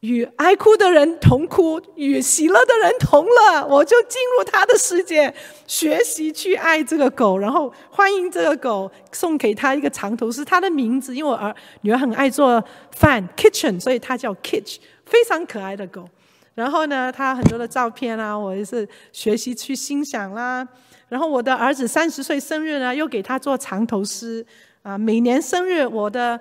[0.00, 3.66] 与爱哭的人同哭，与喜乐的人同乐。
[3.66, 5.34] 我就进入他的世界，
[5.66, 16.08] 学习去爱这个狗，然后欢迎这个狗，送给他一个藏头诗，他的名字，因为我儿女儿很爱做饭，kitchen，所以他叫 Kitch，非常可爱的狗。
[16.54, 20.66] 然后呢，他很多的照片啊，我也是学习去欣赏啦。
[21.08, 24.44] 然后我的儿子三十岁生日呢，又给他做藏头诗
[24.82, 24.98] 啊。
[24.98, 26.38] 每年生日，我的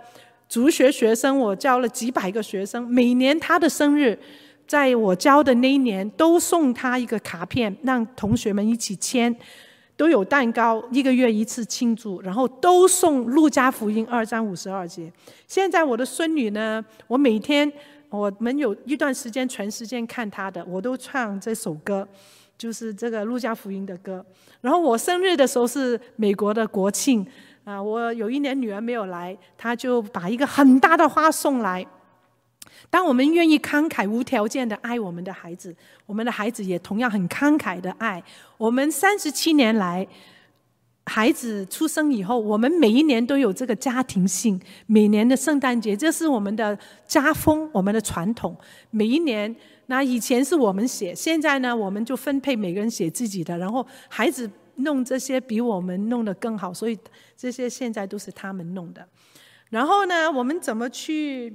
[0.48, 4.18] 主学学生，我教了几百个学生，每年他的生日，
[4.68, 9.34] 在我教的那一年，都送他一个卡片，让同学们一起签，
[9.96, 15.12] 都有蛋糕，一个月一次庆祝，然后都送《路加福音》二章五十二节。
[15.48, 17.72] 现在我的孙女呢，我每天。
[18.10, 22.08] 我们有一段时间全时间看他的，我都唱这首歌，
[22.58, 24.26] 就是这个《路加福音》的歌。
[24.62, 27.26] 然后我生日的时候是美国的国庆
[27.64, 31.86] 啊，我有一年女儿没有来，他就把一个很大的花送来。
[32.90, 35.76] 当我们愿意慷慨无条件的爱我们的孩子，
[36.08, 38.24] 我们的孩子也同样很慷慨的爱
[38.58, 38.92] 我们。
[38.92, 40.08] 三十七年来。
[41.10, 44.62] 孩子出生以后，我们每一年都有这个家庭信。
[44.86, 46.78] 每年的圣诞节，这是我们的
[47.08, 48.56] 家风，我们的传统。
[48.92, 49.54] 每一年，
[49.88, 53.58] 那以前是我们写，现在呢，我们就分配每个人写自己的。
[53.58, 56.96] 然后孩子弄这些比我们弄得更好，所以
[57.36, 59.04] 这些现在都是他们弄的。
[59.70, 61.52] 然后呢，我们怎么去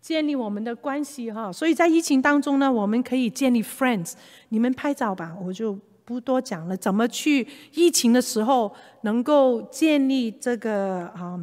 [0.00, 1.52] 建立我们的关系哈？
[1.52, 4.12] 所以在疫情当中呢，我们可以建立 friends。
[4.50, 6.76] 你们拍照吧，我就不多讲了。
[6.76, 11.38] 怎么去疫情的时候能够建立这个啊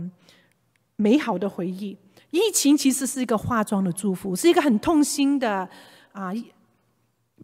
[0.95, 1.97] 美好的回忆？
[2.29, 5.67] 疫情其实是一个化妆的祝福，是一个很痛心的
[6.13, 6.31] 啊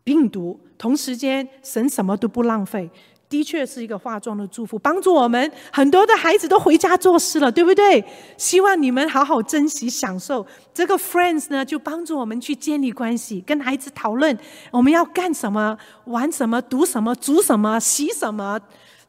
[0.04, 0.60] 病毒。
[0.78, 2.90] 同时间，神什么都不浪费，
[3.30, 8.04] 的确是一个化妆的祝福，帮助我们很多的孩子都回家做事了，对不对？
[8.38, 10.46] 希望你们好好珍惜、享受。
[10.74, 14.38] 这个 Friends 呢，就帮助我们去建立关系，跟孩子讨论
[14.72, 18.60] 我们要干什么、玩什么、读什么、煮什么、洗什么、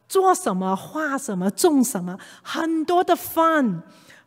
[0.09, 3.81] 做什么、画什么、种什么，很多的 fun。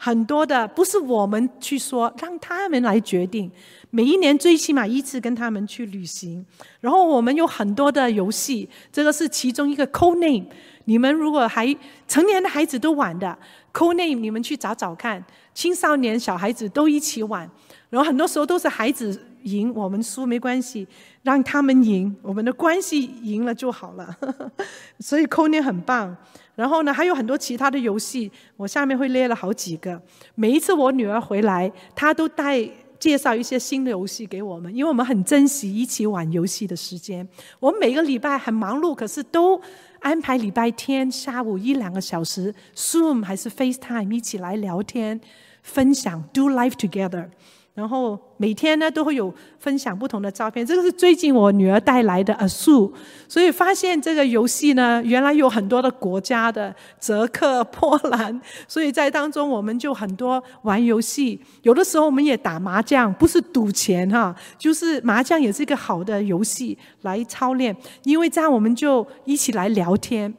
[0.03, 3.51] 很多的不是我们去说，让他们来决定。
[3.91, 6.43] 每一年最起码一次跟他们去旅行，
[6.79, 10.45] 然后我们有很多的游戏，这个是其中一个 code name。
[10.85, 11.75] 你们如果还
[12.07, 13.37] 成年的孩子都玩的
[13.71, 15.23] code name，你们去找找看。
[15.53, 17.47] 青少年小孩子都一起玩，
[17.89, 20.87] 然后很多时候都是孩子赢，我们输没关系，
[21.23, 24.17] 让他们赢，我们的关系赢了就好了。
[24.99, 26.15] 所以 code name 很棒。
[26.55, 30.01] 然后呢，还有很多其他的游戏，我下面会列了好几个。
[30.35, 32.61] 每一次我女儿回来，她都带
[33.01, 37.27] 介绍一些新的游戏给我们，因为我们很珍惜一起玩游戏的时间。
[37.59, 39.59] 我们每个礼拜很忙碌，可是都
[40.01, 45.19] 安排礼拜天下午一两个小时，Zoom 还是 FaceTime 一起来聊天、
[45.63, 47.29] 分享，Do life together。
[47.73, 52.91] 然后每天呢都会有分享不同的照片，这个是最近我女儿带来的 Azul，
[53.29, 67.73] 所以发现这个游戏呢，原来有很多的国家的，捷克、波兰，所以在当中我们就很多玩游戏，有的时候我们也打麻将，不是赌钱哈，就是麻将也是一个好的游戏来操练，
[68.03, 70.33] 因为这样我们就一起来聊天，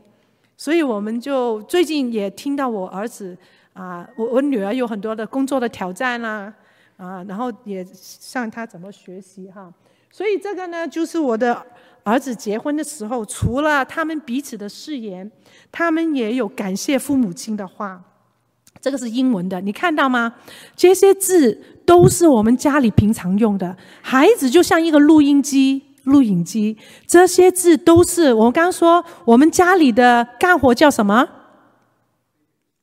[0.58, 3.34] 所以我们就最近也听到我儿子
[3.72, 6.52] 啊，我我女儿有很多的工作的挑战啦、
[6.96, 9.72] 啊，然后也向他怎么学习哈，
[10.10, 11.64] 所以这个呢，就是我的
[12.04, 15.30] 儿子结婚的时候，除了他们彼此的誓言，
[15.70, 18.02] 他们也有感谢父母亲的话。
[18.80, 20.34] 这个是英文的，你看到吗？
[20.74, 23.76] 这些字都是我们家里平常用的。
[24.00, 31.28] 孩子就像一个录音机、录影机，这些字都是我们刚刚说，我们家里的干活叫什么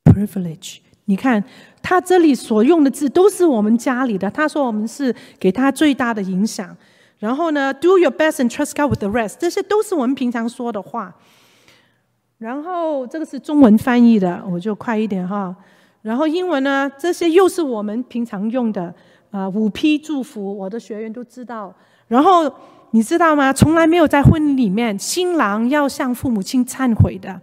[0.05, 0.77] ？Privilege。
[1.05, 1.43] 你看。
[1.81, 4.29] 他这里所用的字都是我们家里的。
[4.31, 6.75] 他说我们是给他最大的影响。
[7.19, 11.13] 然后呢，Do your best and trust God with the rest，这些都是我们平常说的话。
[12.37, 15.53] 然后这个是中文翻译的，我就快一点哈。
[16.01, 18.95] 然后英文呢，这些又是我们平常用的
[19.31, 21.75] 啊，五批祝福，我的学员都知道。
[22.07, 22.49] 然后
[22.91, 23.51] 你知道吗？
[23.51, 27.41] 从来没有在婚礼里面新郎要向父母亲忏悔的。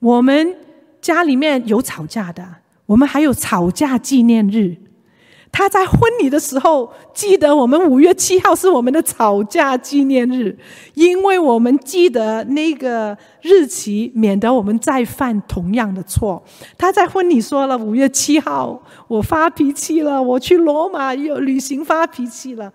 [0.00, 0.56] 我们
[1.00, 2.44] 家里面有吵架的。
[2.88, 4.76] 我们还有吵架纪念日，
[5.52, 10.56] 他在婚礼的时候记得我们五月七号是我们的吵架纪念日，
[10.94, 16.42] 因为我们记得那个日期，免得我们再犯同样的错。
[16.78, 22.72] 他在婚礼说了五月七号，我发脾气了，我去罗马有旅行发脾气了。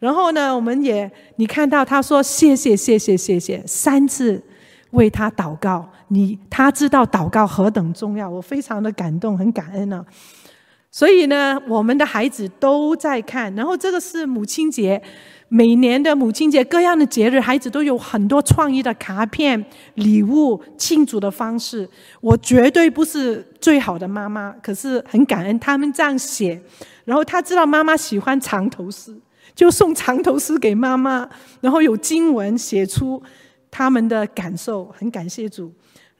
[0.00, 4.42] 然后呢，我们也你看到他说谢谢谢谢谢谢三次。
[4.92, 10.04] 为他祷告，你他知道祷告何等重要，我非常的感动，很感恩呢。
[10.90, 13.54] 所以呢，我们的孩子都在看。
[13.54, 15.02] 然后这个是母亲节，
[15.48, 19.64] 每年的母亲节，各样的节日，孩子都有很多创意的卡片、
[19.94, 21.88] 礼物、庆祝的方式。
[22.20, 26.62] 我绝对不是最好的妈妈，可是很感恩他们这样写。
[27.06, 29.16] 然后他知道妈妈喜欢长头诗，
[29.54, 31.26] 就送长头诗给妈妈，
[31.62, 33.22] 然后有经文写出。
[33.74, 35.72] 他们的感受很感谢主，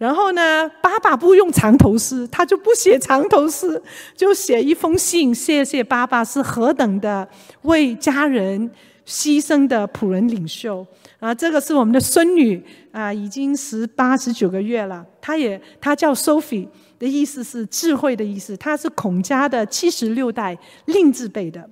[0.02, 3.80] 然后呢，爸爸不用长头诗，他就不写长头诗，
[4.16, 7.28] 就写一封信，谢谢爸爸是何等的
[7.62, 8.68] 为家人
[9.06, 10.84] 牺牲的仆人领袖
[11.20, 11.32] 啊！
[11.32, 12.60] 这个是我们的孙女
[12.90, 16.66] 啊，已经十八十九个月了，她也她叫 Sophie，
[16.98, 21.70] 的意思是智慧的意思，她是孔家的七十六代令字辈的，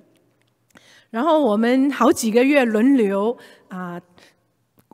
[1.09, 3.37] 然后我们好几个月轮流
[3.67, 3.99] 啊。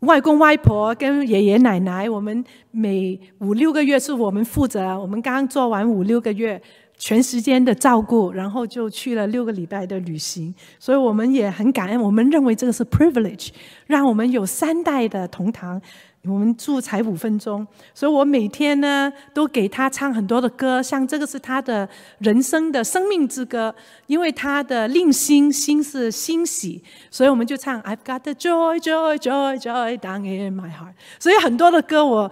[0.02, 5.00] 外公外婆跟爷爷奶奶，我们每五六个月是我们负责。
[5.00, 6.62] 我们刚做完五六个月
[6.98, 12.00] 全时间的照顾，然后就去了六个礼拜的旅行，所以我们也很感恩。
[12.00, 13.50] 我们认为这个是 privilege，
[13.88, 15.82] 让我们有三代的同堂。
[16.28, 21.88] 我们住才五分钟，所以我每天呢都给他唱很多的歌，像这个是他的
[22.20, 23.74] 人生的生命之歌，
[24.08, 30.94] 因为他的令心心是欣喜，所以我们就唱 I've got the joy, joy, joy, joy down in my heart。
[31.20, 32.32] 所以很多的歌我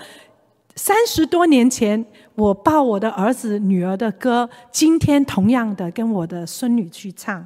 [0.76, 2.06] 三十多年前，
[2.36, 7.46] 我抱我的儿子、女儿的歌，今天同样的跟我的孙女去唱。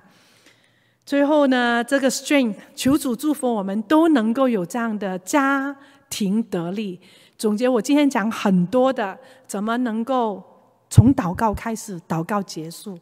[1.05, 5.75] 最后呢，这个 strength，求主祝福我们都能够有这样的家
[6.09, 6.99] 庭得力。
[7.37, 9.17] 总结，我今天讲很多的，
[9.47, 10.43] 怎么能够
[10.89, 12.99] 从祷告开始，祷告结束，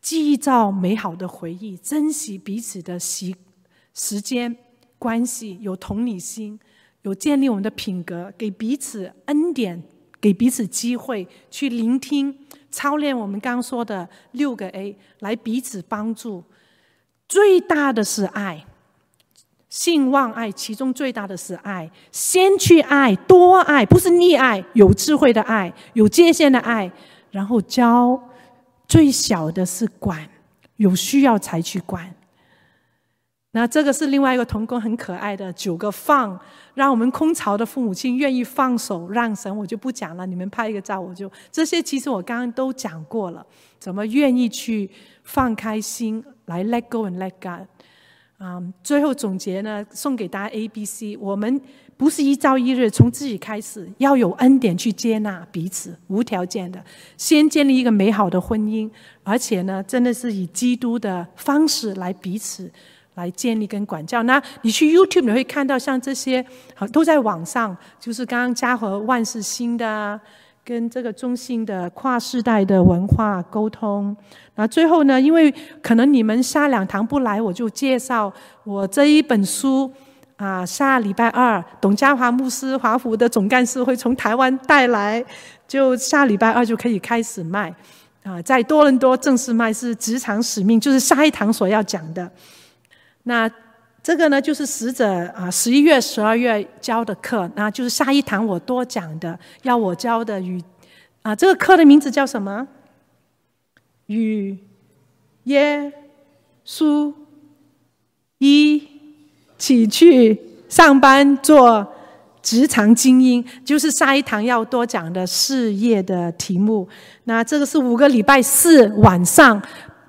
[0.00, 3.34] 记造美好的回忆，珍惜彼此的时
[3.92, 4.56] 时间
[4.98, 6.58] 关系，有同理心。
[7.02, 9.80] 有建立我们的品格，给彼此恩典，
[10.20, 12.36] 给彼此机会去聆听、
[12.70, 16.42] 操练我们刚说的六个 A，来彼此帮助。
[17.28, 18.66] 最大的是爱，
[19.68, 21.90] 信望爱，其中最大的是爱。
[22.10, 26.90] 先去爱，多爱，不是溺爱，有智慧的爱，有界限的爱。
[27.30, 28.18] 然后教
[28.86, 30.26] 最小的是管，
[30.76, 32.14] 有需要才去管。
[33.52, 36.38] 那这个是另外一个童工很可爱的九个放，
[36.74, 40.26] 让我们空巢的父母亲愿意放手让神，我就不讲了。
[40.26, 43.44] 你们拍一个照，我就这些其实我刚刚都讲过了，
[43.78, 44.88] 怎么愿意去
[45.24, 47.66] 放开心来 let go and let go。
[48.38, 51.60] 啊，最后总结呢，送给大家 A B C，我们
[51.96, 56.82] 不是一朝一日，从自己开始要有恩典去接纳彼此，无条件的，
[57.16, 58.90] 先建立一个美好的婚姻，
[59.22, 62.70] 而且呢，真的是以基督的方式来彼此。
[63.14, 64.22] 来建立跟管教。
[64.22, 66.46] 那你去 YouTube 你会看到像这些，
[66.76, 70.20] 好都在网上，就是刚刚家和万世新的，
[70.68, 74.14] 跟这个中心的跨世代的文化沟通。
[74.56, 75.50] 那最后呢，因为
[75.82, 78.30] 可能你们下两堂不来，我就介绍
[78.64, 79.90] 我这一本书
[80.36, 80.66] 啊。
[80.66, 85.24] 下礼拜二，董家华牧师华府的总干事会从台湾带来，
[85.66, 87.74] 就下礼拜二就可以开始卖
[88.22, 92.30] 啊，在多伦多正式卖是职场使命，就是下一堂所要讲的。
[93.22, 93.50] 那
[94.08, 95.06] 这个呢，就是使者
[95.36, 100.58] 啊，十一月、十二月教的课，那就是下一堂我多讲的，要我教的与
[101.20, 102.66] 啊，这个课的名字叫什么？
[104.06, 104.56] 与
[105.44, 105.92] 耶
[106.66, 107.12] 稣
[108.38, 108.82] 一
[109.58, 110.40] 起去
[110.70, 111.86] 上班做
[112.40, 116.88] 职场精英，就是下一堂要多讲的事业的题目。
[117.24, 119.62] 那这个是五个礼拜四晚上，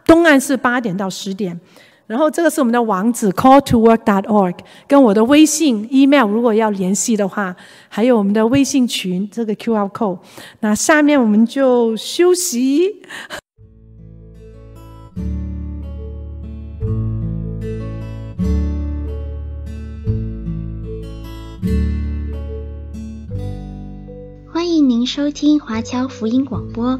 [0.06, 1.60] 东岸是八点到十点。
[2.10, 4.56] 然后这个是我们的网址 calltowork.org，
[4.88, 7.56] 跟我的微信 email，如果要联系的话，
[7.88, 10.18] 还有我们的微信群这个 QR code。
[10.62, 13.04] 那下面我们就休息。
[24.52, 27.00] 欢迎您收听华侨福音广播。